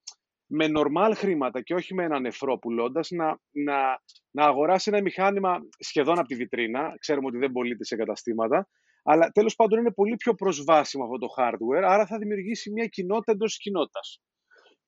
με 0.46 0.66
normal 0.76 1.12
χρήματα 1.14 1.62
και 1.62 1.74
όχι 1.74 1.94
με 1.94 2.04
ένα 2.04 2.20
νεφρό 2.20 2.58
πουλώντας 2.58 3.10
να, 3.10 3.38
να, 3.50 4.02
να 4.30 4.44
αγοράσει 4.44 4.90
ένα 4.92 5.02
μηχάνημα 5.02 5.58
σχεδόν 5.78 6.18
από 6.18 6.28
τη 6.28 6.34
βιτρίνα, 6.34 6.94
ξέρουμε 6.98 7.26
ότι 7.26 7.38
δεν 7.38 7.52
πωλείται 7.52 7.84
σε 7.84 7.96
καταστήματα, 7.96 8.68
αλλά 9.02 9.30
τέλος 9.30 9.54
πάντων 9.54 9.78
είναι 9.78 9.92
πολύ 9.92 10.16
πιο 10.16 10.34
προσβάσιμο 10.34 11.04
αυτό 11.04 11.18
το 11.18 11.28
hardware, 11.36 11.82
άρα 11.84 12.06
θα 12.06 12.18
δημιουργήσει 12.18 12.70
μια 12.70 12.86
κοινότητα 12.86 13.32
εντός 13.32 13.56
κοινότητας 13.56 14.20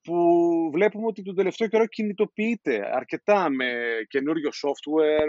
που 0.05 0.71
βλέπουμε 0.73 1.07
ότι 1.07 1.23
τον 1.23 1.35
τελευταίο 1.35 1.69
καιρό 1.69 1.87
κινητοποιείται 1.87 2.97
αρκετά 2.97 3.51
με 3.51 3.73
καινούριο 4.09 4.51
software, 4.51 5.29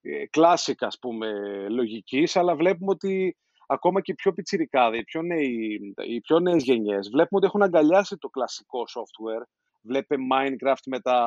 ε, 0.00 0.24
classic 0.36 0.74
ας 0.78 0.98
πούμε 0.98 1.28
λογικής, 1.68 2.36
αλλά 2.36 2.56
βλέπουμε 2.56 2.90
ότι 2.90 3.36
ακόμα 3.66 4.00
και 4.00 4.12
οι 4.12 4.14
πιο 4.14 4.32
πιτσιρικάδες, 4.32 5.00
οι 5.00 5.04
πιο, 5.04 5.22
νέοι, 5.22 5.80
οι 6.08 6.20
πιο 6.20 6.40
νέες 6.40 6.62
γενιές, 6.62 7.08
βλέπουμε 7.08 7.40
ότι 7.40 7.46
έχουν 7.46 7.62
αγκαλιάσει 7.62 8.16
το 8.16 8.28
κλασικό 8.28 8.78
software, 8.78 9.44
βλέπε 9.82 10.16
Minecraft 10.32 10.84
με 10.86 11.00
τα 11.00 11.26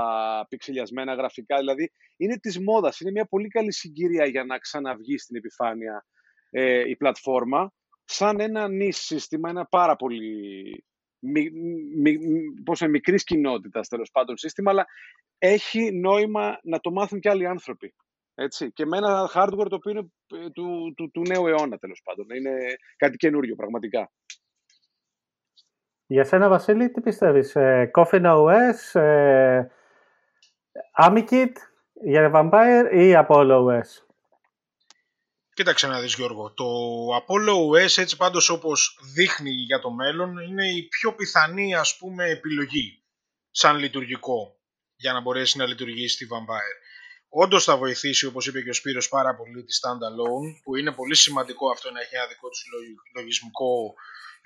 πιξιλιασμένα 0.49 1.13
γραφικά, 1.13 1.57
δηλαδή 1.57 1.91
είναι 2.17 2.37
της 2.37 2.59
μόδας, 2.59 2.99
είναι 2.99 3.11
μια 3.11 3.25
πολύ 3.25 3.47
καλή 3.47 3.73
συγκυρία 3.73 4.25
για 4.25 4.43
να 4.43 4.57
ξαναβγεί 4.57 5.17
στην 5.17 5.35
επιφάνεια 5.35 6.05
ε, 6.49 6.89
η 6.89 6.95
πλατφόρμα, 6.95 7.73
σαν 8.05 8.39
ένα 8.39 8.67
νης 8.67 8.97
σύστημα, 8.97 9.49
ένα 9.49 9.65
πάρα 9.65 9.95
πολύ 9.95 10.85
μι, 11.19 11.49
μι, 11.95 12.17
πώς 12.63 12.79
είναι, 12.79 12.89
μικρής 12.89 13.23
κοινότητας 13.23 13.87
τέλος 13.87 14.11
πάντων 14.11 14.37
σύστημα, 14.37 14.71
αλλά 14.71 14.85
έχει 15.37 15.91
νόημα 15.91 16.59
να 16.63 16.79
το 16.79 16.91
μάθουν 16.91 17.19
και 17.19 17.29
άλλοι 17.29 17.47
άνθρωποι. 17.47 17.93
Έτσι. 18.35 18.71
Και 18.71 18.85
με 18.85 18.97
ένα 18.97 19.29
hardware 19.33 19.67
το 19.69 19.75
οποίο 19.75 19.91
είναι 19.91 20.11
ε, 20.45 20.49
του, 20.49 20.93
του, 20.97 21.11
του 21.11 21.21
νέου 21.21 21.47
αιώνα 21.47 21.77
τέλος 21.77 22.01
πάντων. 22.03 22.25
Είναι 22.29 22.51
κάτι 22.97 23.17
καινούριο 23.17 23.55
πραγματικά. 23.55 24.11
Για 26.07 26.23
σένα 26.23 26.49
Βασίλη, 26.49 26.91
τι 26.91 27.01
πιστεύεις, 27.01 27.55
ε, 27.55 27.91
Coffin 27.93 28.23
OS, 28.23 28.99
ε, 28.99 29.65
AmiKit, 30.97 31.51
για 31.93 32.31
Vampire 32.33 32.89
ή 32.91 33.13
Apollo 33.27 33.65
OS. 33.65 34.05
Κοίταξε 35.55 35.87
να 35.87 35.99
δεις 35.99 36.13
Γιώργο, 36.13 36.53
το 36.53 36.65
Apollo 37.17 37.53
OS 37.69 37.97
έτσι 37.97 38.15
πάντως 38.17 38.49
όπως 38.49 38.99
δείχνει 39.13 39.51
για 39.51 39.79
το 39.79 39.91
μέλλον 39.91 40.37
είναι 40.37 40.67
η 40.67 40.83
πιο 40.83 41.13
πιθανή 41.13 41.75
ας 41.75 41.97
πούμε 41.97 42.29
επιλογή 42.29 43.03
σαν 43.51 43.77
λειτουργικό 43.77 44.59
για 44.95 45.13
να 45.13 45.21
μπορέσει 45.21 45.57
να 45.57 45.65
λειτουργήσει 45.65 46.17
τη 46.17 46.25
Vampire. 46.31 46.77
Όντως 47.29 47.63
θα 47.63 47.77
βοηθήσει, 47.77 48.25
όπως 48.25 48.47
είπε 48.47 48.61
και 48.61 48.69
ο 48.69 48.73
Σπύρος, 48.73 49.09
πάρα 49.09 49.35
πολύ 49.35 49.63
τη 49.63 49.73
standalone, 49.81 50.61
που 50.63 50.75
είναι 50.75 50.91
πολύ 50.91 51.15
σημαντικό 51.15 51.69
αυτό 51.69 51.91
να 51.91 52.01
έχει 52.01 52.15
ένα 52.15 52.27
δικό 52.27 52.49
του 52.49 52.57
λογισμικό 53.15 53.93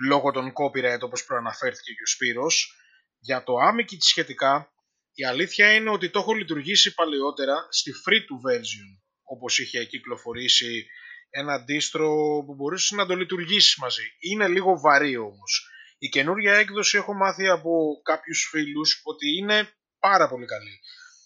λόγω 0.07 0.31
των 0.31 0.53
copyright, 0.59 1.01
όπως 1.01 1.25
προαναφέρθηκε 1.25 1.91
και 1.91 2.03
ο 2.03 2.07
Σπύρος. 2.07 2.75
Για 3.19 3.43
το 3.43 3.53
AmiKit 3.69 3.97
σχετικά, 3.99 4.73
η 5.13 5.25
αλήθεια 5.25 5.73
είναι 5.73 5.89
ότι 5.89 6.09
το 6.09 6.19
έχω 6.19 6.33
λειτουργήσει 6.33 6.93
παλαιότερα 6.93 7.67
στη 7.69 7.91
free 8.05 8.21
to 8.29 8.51
version 8.51 9.08
όπως 9.29 9.59
είχε 9.59 9.85
κυκλοφορήσει 9.85 10.87
ένα 11.29 11.53
αντίστρο 11.53 12.07
που 12.45 12.53
μπορούσε 12.55 12.95
να 12.95 13.05
το 13.05 13.15
λειτουργήσει 13.15 13.79
μαζί. 13.79 14.03
Είναι 14.19 14.47
λίγο 14.47 14.79
βαρύ 14.79 15.17
όμως. 15.17 15.69
Η 15.97 16.09
καινούργια 16.09 16.53
έκδοση 16.53 16.97
έχω 16.97 17.13
μάθει 17.13 17.47
από 17.47 18.01
κάποιους 18.03 18.47
φίλους 18.51 19.01
ότι 19.03 19.37
είναι 19.37 19.69
πάρα 19.99 20.29
πολύ 20.29 20.45
καλή. 20.45 20.79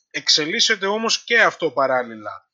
Εξελίσσεται 0.09 0.85
όμως 0.85 1.23
και 1.23 1.41
αυτό 1.41 1.71
παράλληλα. 1.71 2.51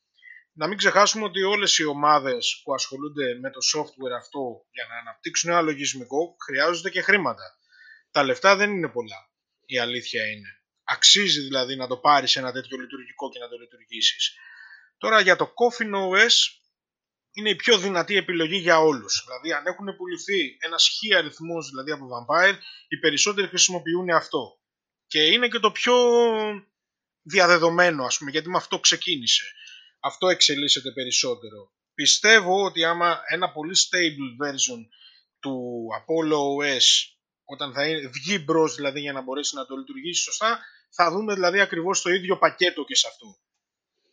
Να 0.54 0.68
μην 0.68 0.78
ξεχάσουμε 0.78 1.24
ότι 1.24 1.42
όλες 1.42 1.78
οι 1.78 1.86
ομάδες 1.86 2.62
που 2.64 2.74
ασχολούνται 2.74 3.40
με 3.42 3.52
το 3.52 3.60
software 3.74 4.16
αυτό 4.18 4.66
για 4.72 4.86
να 4.90 4.96
αναπτύξουν 4.98 5.50
ένα 5.50 5.62
λογισμικό 5.62 6.36
χρειάζονται 6.46 6.90
και 6.90 7.02
χρήματα. 7.02 7.44
Τα 8.12 8.24
λεφτά 8.24 8.56
δεν 8.56 8.72
είναι 8.72 8.90
πολλά. 8.90 9.30
Η 9.66 9.80
αλήθεια 9.80 10.26
είναι. 10.26 10.50
Αξίζει 10.84 11.42
δηλαδή 11.42 11.76
να 11.76 11.88
το 11.88 11.98
πάρεις 11.98 12.36
ένα 12.36 12.52
τέτοιο 12.52 12.78
λειτουργικό 12.78 13.30
και 13.30 13.40
να 13.40 13.48
το 13.48 13.58
λειτουργήσεις. 13.58 14.36
Τώρα 15.00 15.20
για 15.20 15.36
το 15.36 15.54
Coffin 15.60 15.94
OS 15.94 16.36
είναι 17.32 17.50
η 17.50 17.56
πιο 17.56 17.78
δυνατή 17.78 18.16
επιλογή 18.16 18.58
για 18.58 18.80
όλους. 18.80 19.24
Δηλαδή 19.26 19.54
αν 19.54 19.66
έχουν 19.66 19.96
πουληθεί 19.96 20.58
ένας 20.60 20.88
χι 20.88 21.16
αριθμός 21.16 21.70
δηλαδή 21.70 21.92
από 21.92 22.06
Vampire, 22.06 22.58
οι 22.88 22.98
περισσότεροι 22.98 23.48
χρησιμοποιούν 23.48 24.10
αυτό. 24.10 24.60
Και 25.08 25.22
είναι 25.22 25.48
και 25.48 25.60
το 25.60 25.72
πιο 25.72 25.96
διαδεδομένο 27.22 28.06
ας 28.06 28.18
πούμε, 28.18 28.32
γιατί 28.32 28.50
με 28.50 28.58
αυτό 28.58 28.80
ξεκίνησε. 28.80 29.44
Αυτό 30.00 30.28
εξελίσσεται 30.28 30.92
περισσότερο. 30.92 31.72
Πιστεύω 31.94 32.64
ότι 32.64 32.84
άμα 32.84 33.20
ένα 33.28 33.52
πολύ 33.52 33.76
stable 33.78 34.46
version 34.46 34.80
του 35.40 35.88
Apollo 36.00 36.38
OS 36.60 36.86
όταν 37.44 37.74
θα 37.74 37.84
βγει 38.12 38.44
μπρος 38.46 38.76
δηλαδή 38.76 39.00
για 39.00 39.14
να 39.14 39.22
μπορέσει 39.22 39.56
να 39.56 39.66
το 39.66 39.76
λειτουργήσει 39.76 40.22
σωστά, 40.22 40.60
θα 40.90 41.12
δούμε 41.12 41.34
δηλαδή 41.34 41.60
ακριβώς 41.60 42.02
το 42.02 42.10
ίδιο 42.10 42.38
πακέτο 42.38 42.84
και 42.84 42.96
σε 42.96 43.08
αυτό. 43.08 43.38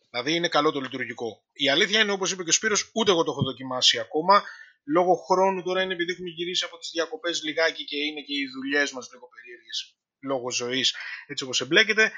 Δηλαδή 0.09 0.33
είναι 0.33 0.47
καλό 0.47 0.71
το 0.71 0.79
λειτουργικό. 0.79 1.43
Η 1.53 1.69
αλήθεια 1.69 1.99
είναι, 2.01 2.11
όπως 2.11 2.31
είπε 2.31 2.43
και 2.43 2.49
ο 2.49 2.53
Σπύρος, 2.53 2.89
ούτε 2.93 3.11
εγώ 3.11 3.23
το 3.23 3.31
έχω 3.31 3.41
δοκιμάσει 3.41 3.99
ακόμα. 3.99 4.43
Λόγω 4.85 5.15
χρόνου 5.15 5.63
τώρα 5.63 5.81
είναι 5.81 5.93
επειδή 5.93 6.11
έχουμε 6.11 6.29
γυρίσει 6.29 6.65
από 6.65 6.77
τις 6.77 6.89
διακοπές 6.93 7.43
λιγάκι 7.43 7.85
και 7.85 7.97
είναι 7.97 8.21
και 8.21 8.33
οι 8.33 8.47
δουλειές 8.55 8.91
μας 8.91 9.09
λίγο 9.11 9.29
περίεργες 9.35 9.97
λόγω 10.19 10.51
ζωής, 10.51 10.95
έτσι 11.27 11.43
όπως 11.43 11.61
εμπλέκεται. 11.61 12.11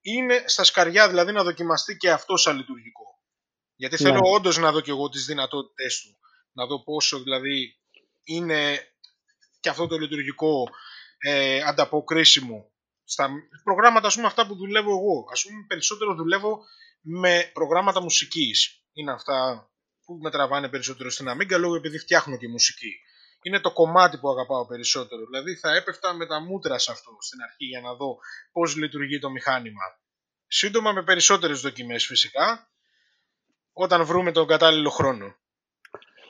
Είναι 0.00 0.44
στα 0.46 0.64
σκαριά 0.64 1.08
δηλαδή 1.08 1.32
να 1.32 1.42
δοκιμαστεί 1.42 1.96
και 1.96 2.10
αυτό 2.10 2.36
σαν 2.36 2.56
λειτουργικό. 2.56 3.04
Γιατί 3.76 4.02
ναι. 4.02 4.08
θέλω 4.08 4.30
όντως 4.32 4.56
να 4.56 4.72
δω 4.72 4.80
και 4.80 4.90
εγώ 4.90 5.08
τις 5.08 5.24
δυνατότητές 5.24 6.00
του. 6.00 6.18
Να 6.52 6.66
δω 6.66 6.82
πόσο 6.82 7.22
δηλαδή 7.22 7.76
είναι 8.24 8.80
και 9.60 9.68
αυτό 9.68 9.86
το 9.86 9.96
λειτουργικό 9.96 10.68
ε, 11.18 11.60
ανταποκρίσιμο 11.62 12.72
στα 13.04 13.30
προγράμματα 13.64 14.06
ας 14.06 14.14
πούμε, 14.14 14.26
αυτά 14.26 14.46
που 14.46 14.56
δουλεύω 14.56 14.90
εγώ. 14.90 15.24
Ας 15.32 15.42
πούμε 15.42 15.64
περισσότερο 15.68 16.14
δουλεύω 16.14 16.64
με 17.00 17.50
προγράμματα 17.52 18.02
μουσικής. 18.02 18.82
Είναι 18.92 19.12
αυτά 19.12 19.68
που 20.04 20.18
με 20.22 20.30
τραβάνε 20.30 20.68
περισσότερο 20.68 21.10
στην 21.10 21.26
Amiga 21.28 21.58
λόγω 21.58 21.74
επειδή 21.74 21.98
φτιάχνω 21.98 22.36
και 22.36 22.48
μουσική. 22.48 22.92
Είναι 23.42 23.60
το 23.60 23.72
κομμάτι 23.72 24.18
που 24.18 24.28
αγαπάω 24.28 24.66
περισσότερο. 24.66 25.26
Δηλαδή 25.26 25.54
θα 25.54 25.74
έπεφτα 25.74 26.14
με 26.14 26.26
τα 26.26 26.40
μούτρα 26.40 26.78
σε 26.78 26.90
αυτό 26.92 27.16
στην 27.20 27.42
αρχή 27.42 27.64
για 27.64 27.80
να 27.80 27.94
δω 27.94 28.18
πώς 28.52 28.76
λειτουργεί 28.76 29.18
το 29.18 29.30
μηχάνημα. 29.30 29.84
Σύντομα 30.46 30.92
με 30.92 31.02
περισσότερες 31.02 31.60
δοκιμές 31.60 32.06
φυσικά, 32.06 32.70
όταν 33.72 34.04
βρούμε 34.04 34.32
τον 34.32 34.46
κατάλληλο 34.46 34.90
χρόνο. 34.90 35.34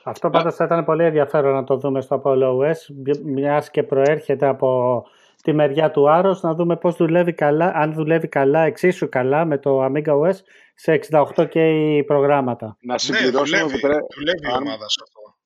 Αυτό 0.03 0.29
πάντως 0.29 0.55
θα 0.55 0.65
ήταν 0.65 0.85
πολύ 0.85 1.03
ενδιαφέρον 1.03 1.53
να 1.53 1.63
το 1.63 1.77
δούμε 1.77 2.01
στο 2.01 2.21
Apollo 2.23 2.57
OS, 2.57 2.77
μιας 3.23 3.69
και 3.71 3.83
προέρχεται 3.83 4.47
από 4.47 5.03
τη 5.43 5.53
μεριά 5.53 5.91
του 5.91 6.09
Άρος 6.09 6.41
να 6.41 6.53
δούμε 6.53 6.77
πώς 6.77 6.95
δουλεύει 6.95 7.33
καλά, 7.33 7.71
αν 7.75 7.93
δουλεύει 7.93 8.27
καλά, 8.27 8.59
εξίσου 8.59 9.09
καλά 9.09 9.45
με 9.45 9.57
το 9.57 9.85
Amiga 9.85 10.19
OS 10.19 10.35
σε 10.75 10.99
68 11.35 11.49
και 11.49 11.69
οι 11.69 12.03
προγράμματα. 12.03 12.77
Να 12.81 12.97
συμπληρώσω 12.97 13.55
ναι, 13.55 13.61
δουλεύει, 13.61 13.79
δουλεύει 14.15 14.47
η 14.47 14.57
ομάδα 14.57 14.89
σε 14.89 14.99
αυτό. 15.03 15.37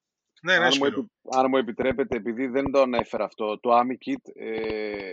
Ναι, 0.42 0.58
ναι, 0.58 0.66
αν, 0.66 0.72
μου, 0.80 1.10
αν 1.40 1.46
μου 1.50 1.58
επιτρέπετε, 1.58 2.18
επειδή 2.18 2.48
δεν 2.48 2.72
το 2.72 2.82
ανέφερα 2.82 3.24
αυτό, 3.24 3.60
το 3.60 3.70
AmiKit 3.80 4.24
ε, 4.34 5.12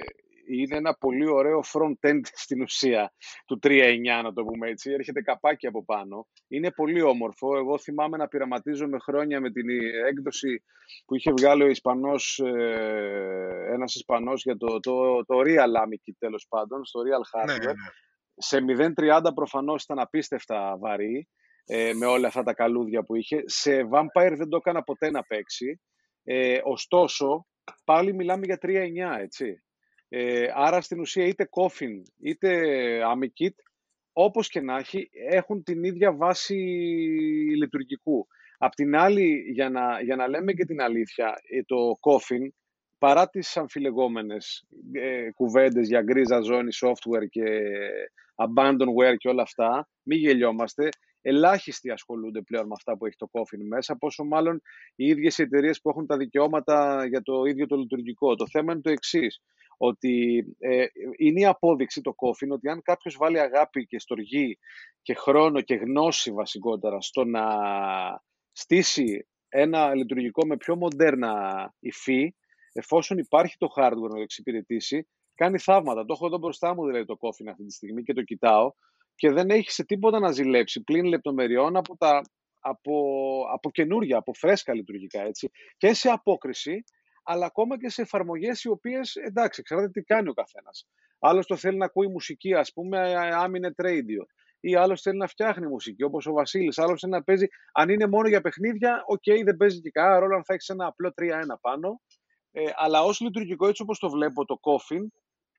είναι 0.51 0.77
ένα 0.77 0.95
πολύ 0.95 1.29
ωραίο 1.29 1.61
front-end 1.73 2.21
στην 2.45 2.63
ουσία 2.63 3.13
του 3.47 3.59
3.9, 3.63 3.99
να 4.23 4.33
το 4.33 4.45
πούμε 4.45 4.69
έτσι. 4.69 4.91
Έρχεται 4.91 5.23
καπάκι 5.23 5.67
από 5.67 5.85
πάνω. 5.85 6.27
Είναι 6.49 6.71
πολύ 6.71 7.03
όμορφο. 7.03 7.57
Εγώ 7.57 7.79
θυμάμαι 7.79 8.17
να 8.17 8.29
πειραματίζομαι 8.29 8.99
χρόνια 8.99 9.41
με 9.41 9.51
την 9.51 9.67
έκδοση 10.09 10.63
που 11.05 11.15
είχε 11.15 11.33
βγάλει 11.33 11.63
ο 11.63 11.69
Ισπανός, 11.69 12.39
ε, 12.39 13.69
ένας 13.73 13.95
Ισπανός 13.95 14.43
για 14.43 14.57
το, 14.57 14.81
το, 14.81 15.25
το 15.25 15.41
Real 15.45 15.83
AmiKit 15.83 16.15
τέλος 16.19 16.47
πάντων, 16.49 16.85
στο 16.85 17.01
Real 17.01 17.45
ναι, 17.47 17.55
Hardware. 17.55 17.61
Ναι, 17.61 17.73
ναι. 17.73 17.73
Σε 18.35 18.65
0.30 19.21 19.31
προφανώς 19.35 19.83
ήταν 19.83 19.99
απίστευτα 19.99 20.77
βαρύ, 20.79 21.29
ε, 21.65 21.93
με 21.93 22.07
όλα 22.07 22.27
αυτά 22.27 22.43
τα 22.43 22.55
καλούδια 22.55 23.03
που 23.03 23.15
είχε. 23.15 23.43
Σε 23.45 23.89
Vampire 23.91 24.35
δεν 24.37 24.49
το 24.49 24.57
έκανα 24.57 24.83
ποτέ 24.83 25.11
να 25.11 25.23
παίξει. 25.23 25.81
Ε, 26.25 26.61
ωστόσο, 26.65 27.47
πάλι 27.85 28.15
μιλάμε 28.15 28.47
για 28.47 28.59
3.9, 28.63 29.19
έτσι. 29.21 29.63
Ε, 30.13 30.47
άρα 30.55 30.81
στην 30.81 31.01
ουσία 31.01 31.27
είτε 31.27 31.49
Coffin 31.51 32.03
είτε 32.19 32.51
AmiKit, 33.15 33.55
όπως 34.13 34.49
και 34.49 34.61
να 34.61 34.77
έχει, 34.77 35.11
έχουν 35.29 35.63
την 35.63 35.85
ίδια 35.85 36.13
βάση 36.13 36.55
λειτουργικού. 37.57 38.27
Απ' 38.59 38.75
την 38.75 38.97
άλλη, 38.97 39.45
για 39.53 39.71
να, 39.71 40.01
για 40.01 40.17
να 40.17 40.29
λέμε 40.29 40.53
και 40.53 40.65
την 40.65 40.81
αλήθεια, 40.81 41.41
ε, 41.49 41.63
το 41.63 41.77
Coffin, 42.01 42.49
παρά 42.99 43.29
τις 43.29 43.57
αμφιλεγόμενες 43.57 44.67
ε, 44.93 45.31
κουβέντες 45.31 45.89
για 45.89 46.03
γκρίζα 46.03 46.41
ζώνη 46.41 46.71
software 46.81 47.29
και 47.29 47.45
abandonware 48.35 49.17
και 49.17 49.29
όλα 49.29 49.43
αυτά, 49.43 49.89
μη 50.03 50.17
γελιόμαστε, 50.17 50.89
ελάχιστοι 51.21 51.91
ασχολούνται 51.91 52.43
πλέον 52.43 52.67
με 52.67 52.73
αυτά 52.77 52.97
που 52.97 53.07
έχει 53.07 53.17
το 53.17 53.29
Coffin 53.33 53.65
μέσα, 53.69 53.97
πόσο 53.97 54.25
μάλλον 54.25 54.63
οι 54.95 55.07
ίδιες 55.07 55.39
εταιρείες 55.39 55.81
που 55.81 55.89
έχουν 55.89 56.07
τα 56.07 56.17
δικαιώματα 56.17 57.07
για 57.07 57.23
το 57.23 57.45
ίδιο 57.45 57.67
το 57.67 57.77
λειτουργικό. 57.77 58.35
Το 58.35 58.47
θέμα 58.49 58.73
είναι 58.73 58.81
το 58.83 58.91
εξής 58.91 59.41
ότι 59.83 60.45
ε, 60.59 60.85
είναι 61.19 61.41
η 61.41 61.45
απόδειξη 61.45 62.01
το 62.01 62.15
κόφιν 62.15 62.53
ότι 62.53 62.69
αν 62.69 62.83
κάποιος 62.83 63.17
βάλει 63.17 63.41
αγάπη 63.41 63.87
και 63.87 63.99
στοργή 63.99 64.59
και 65.03 65.15
χρόνο 65.15 65.61
και 65.61 65.75
γνώση 65.75 66.33
βασικότερα 66.33 67.01
στο 67.01 67.25
να 67.25 67.45
στήσει 68.53 69.29
ένα 69.49 69.95
λειτουργικό 69.95 70.47
με 70.47 70.57
πιο 70.57 70.77
μοντέρνα 70.77 71.75
υφή, 71.79 72.35
εφόσον 72.73 73.19
υπάρχει 73.19 73.57
το 73.59 73.69
hardware 73.77 74.09
να 74.09 74.15
το 74.15 74.21
εξυπηρετήσει, 74.21 75.09
κάνει 75.35 75.59
θαύματα. 75.59 76.05
Το 76.05 76.13
έχω 76.13 76.27
εδώ 76.27 76.39
μπροστά 76.39 76.75
μου 76.75 76.87
δηλαδή 76.87 77.05
το 77.05 77.17
κόφιν 77.17 77.49
αυτή 77.49 77.65
τη 77.65 77.73
στιγμή 77.73 78.03
και 78.03 78.13
το 78.13 78.23
κοιτάω 78.23 78.73
και 79.15 79.31
δεν 79.31 79.51
έχει 79.51 79.71
σε 79.71 79.85
τίποτα 79.85 80.19
να 80.19 80.31
ζηλέψει 80.31 80.83
πλην 80.83 81.05
λεπτομεριών 81.05 81.77
από, 81.77 81.97
τα, 81.97 82.23
από, 82.61 82.95
από 83.53 83.71
καινούργια, 83.71 84.19
από 84.19 84.33
φρέσκα 84.35 84.75
λειτουργικά 84.75 85.23
έτσι. 85.23 85.51
Και 85.77 85.95
σε 85.95 86.09
απόκριση, 86.09 86.85
αλλά 87.23 87.47
ακόμα 87.47 87.79
και 87.79 87.89
σε 87.89 88.03
εφαρμογές 88.03 88.65
οι 88.65 88.69
οποίες 88.69 89.17
εντάξει, 89.17 89.63
ξέρετε 89.63 89.89
τι 89.89 90.03
κάνει 90.03 90.29
ο 90.29 90.33
καθένας. 90.33 90.87
Άλλος 91.19 91.47
το 91.47 91.57
θέλει 91.57 91.77
να 91.77 91.85
ακούει 91.85 92.09
μουσική, 92.09 92.55
ας 92.55 92.73
πούμε, 92.73 93.15
Amiga 93.17 93.75
radio. 93.83 94.25
Ή 94.61 94.75
άλλος 94.75 95.03
θέλει 95.03 95.19
να 95.19 95.27
φτιάχνει 95.27 95.67
μουσική, 95.67 96.03
όπως 96.03 96.27
ο 96.27 96.33
Βασίλης. 96.33 96.79
Άλλος 96.79 97.01
θέλει 97.01 97.13
να 97.13 97.23
παίζει. 97.23 97.47
Αν 97.73 97.89
είναι 97.89 98.07
μόνο 98.07 98.29
για 98.29 98.41
παιχνίδια, 98.41 99.03
OK, 99.07 99.23
okay, 99.27 99.43
δεν 99.45 99.57
παίζει 99.57 99.81
και 99.81 99.91
κανένα 99.91 100.19
ρόλο 100.19 100.37
αν 100.37 100.45
θα 100.45 100.55
έχεις 100.55 100.69
ένα 100.69 100.87
απλό 100.87 101.13
3-1 101.17 101.59
πάνω. 101.61 102.01
Ε, 102.53 102.63
αλλά 102.77 103.03
ως 103.03 103.21
λειτουργικό, 103.21 103.69
έτσι 103.69 103.83
όπως 103.83 103.99
το 103.99 104.11
βλέπω, 104.11 104.45
το 104.45 104.61
Coffin 104.61 105.07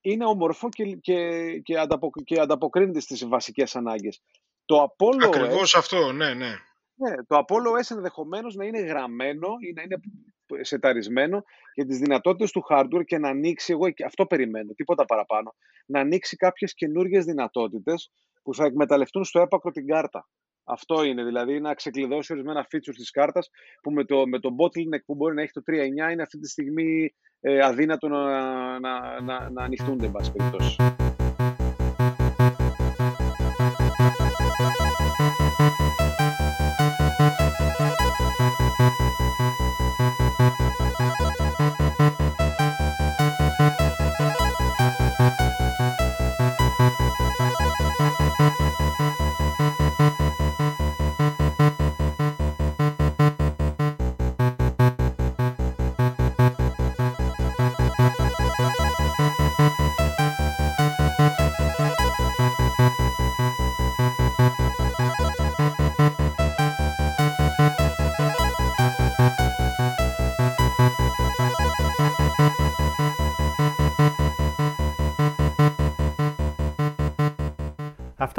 είναι 0.00 0.24
όμορφο 0.24 0.68
και, 0.68 0.84
και, 0.84 1.58
και, 1.58 1.78
ανταποκ, 1.78 2.14
και 2.24 2.40
ανταποκρίνεται 2.40 3.00
στις 3.00 3.26
βασικές 3.26 3.76
ανάγκες. 3.76 4.22
Το 4.64 4.82
Apollo 4.82 5.24
Ακριβώς 5.24 5.74
αυτό, 5.74 6.12
ναι, 6.12 6.34
ναι. 6.34 6.56
Ναι, 7.02 7.14
το 7.26 7.38
Apollo 7.38 7.82
OS 7.84 7.96
ενδεχομένως 7.96 8.54
να 8.54 8.64
είναι 8.64 8.80
γραμμένο 8.80 9.48
ή 9.68 9.72
να 9.72 9.82
είναι 9.82 10.00
σεταρισμένο 10.60 11.42
για 11.74 11.86
τις 11.86 11.98
δυνατότητες 11.98 12.50
του 12.50 12.64
hardware 12.68 13.04
και 13.04 13.18
να 13.18 13.28
ανοίξει, 13.28 13.72
εγώ 13.72 13.86
αυτό 14.06 14.26
περιμένω, 14.26 14.72
τίποτα 14.72 15.04
παραπάνω, 15.04 15.54
να 15.86 16.00
ανοίξει 16.00 16.36
κάποιες 16.36 16.74
καινούργιες 16.74 17.24
δυνατότητες 17.24 18.10
που 18.42 18.54
θα 18.54 18.64
εκμεταλλευτούν 18.64 19.24
στο 19.24 19.40
έπακρο 19.40 19.70
την 19.70 19.86
κάρτα. 19.86 20.28
Αυτό 20.64 21.04
είναι, 21.04 21.24
δηλαδή 21.24 21.60
να 21.60 21.74
ξεκλειδώσει 21.74 22.32
ορισμένα 22.32 22.66
features 22.70 22.94
της 22.94 23.10
κάρτας 23.10 23.50
που 23.82 23.90
με 23.90 24.04
το, 24.04 24.26
με 24.26 24.38
το 24.38 24.48
bottleneck 24.58 25.04
που 25.06 25.14
μπορεί 25.14 25.34
να 25.34 25.42
έχει 25.42 25.52
το 25.52 25.62
3.9 25.66 26.12
είναι 26.12 26.22
αυτή 26.22 26.38
τη 26.38 26.48
στιγμή 26.48 27.14
ε, 27.40 27.64
αδύνατο 27.64 28.08
να, 28.08 28.80
να, 28.80 29.20
να, 29.20 29.50
να 29.50 29.62
ανοιχτούν, 29.62 30.00
εν 30.02 30.12
πάση 30.12 30.32
περιπτώσει. 30.32 30.76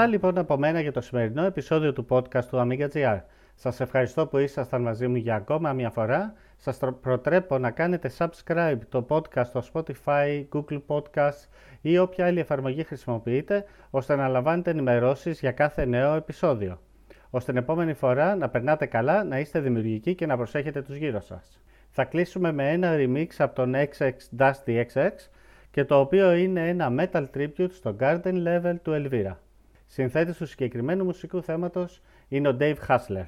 Αυτά 0.03 0.15
λοιπόν 0.15 0.37
από 0.37 0.57
μένα 0.57 0.81
για 0.81 0.91
το 0.91 1.01
σημερινό 1.01 1.43
επεισόδιο 1.45 1.93
του 1.93 2.05
podcast 2.09 2.45
του 2.45 2.57
Amiga 2.57 2.87
GR. 2.93 3.19
Σας 3.55 3.79
ευχαριστώ 3.79 4.27
που 4.27 4.37
ήσασταν 4.37 4.81
μαζί 4.81 5.07
μου 5.07 5.15
για 5.15 5.35
ακόμα 5.35 5.73
μια 5.73 5.89
φορά. 5.89 6.33
Σας 6.57 6.79
προτρέπω 7.01 7.57
να 7.57 7.71
κάνετε 7.71 8.11
subscribe 8.17 8.77
το 8.89 9.05
podcast 9.09 9.45
στο 9.45 9.63
Spotify, 9.73 10.45
Google 10.53 10.81
Podcasts 10.87 11.47
ή 11.81 11.97
όποια 11.97 12.25
άλλη 12.25 12.39
εφαρμογή 12.39 12.83
χρησιμοποιείτε, 12.83 13.65
ώστε 13.89 14.15
να 14.15 14.27
λαμβάνετε 14.27 14.71
ενημερώσεις 14.71 15.39
για 15.39 15.51
κάθε 15.51 15.85
νέο 15.85 16.15
επεισόδιο. 16.15 16.79
Ώστε 17.29 17.51
την 17.51 17.61
επόμενη 17.61 17.93
φορά 17.93 18.35
να 18.35 18.49
περνάτε 18.49 18.85
καλά, 18.85 19.23
να 19.23 19.39
είστε 19.39 19.59
δημιουργικοί 19.59 20.15
και 20.15 20.25
να 20.25 20.37
προσέχετε 20.37 20.81
τους 20.81 20.95
γύρω 20.95 21.21
σας. 21.21 21.61
Θα 21.89 22.03
κλείσουμε 22.03 22.51
με 22.51 22.71
ένα 22.71 22.95
remix 22.97 23.27
από 23.37 23.55
τον 23.55 23.73
XX 23.75 24.11
Dusty 24.37 24.83
XX 24.93 25.09
και 25.71 25.85
το 25.85 25.99
οποίο 25.99 26.33
είναι 26.33 26.69
ένα 26.69 26.91
metal 26.99 27.25
tribute 27.37 27.71
στο 27.71 27.95
Garden 27.99 28.47
Level 28.47 28.75
του 28.81 28.91
Elvira. 28.91 29.35
Συνθέτης 29.93 30.37
του 30.37 30.45
συγκεκριμένου 30.45 31.03
μουσικού 31.03 31.41
θέματος 31.41 32.01
είναι 32.27 32.47
ο 32.47 32.57
Dave 32.59 32.75
Hassler. 32.87 33.25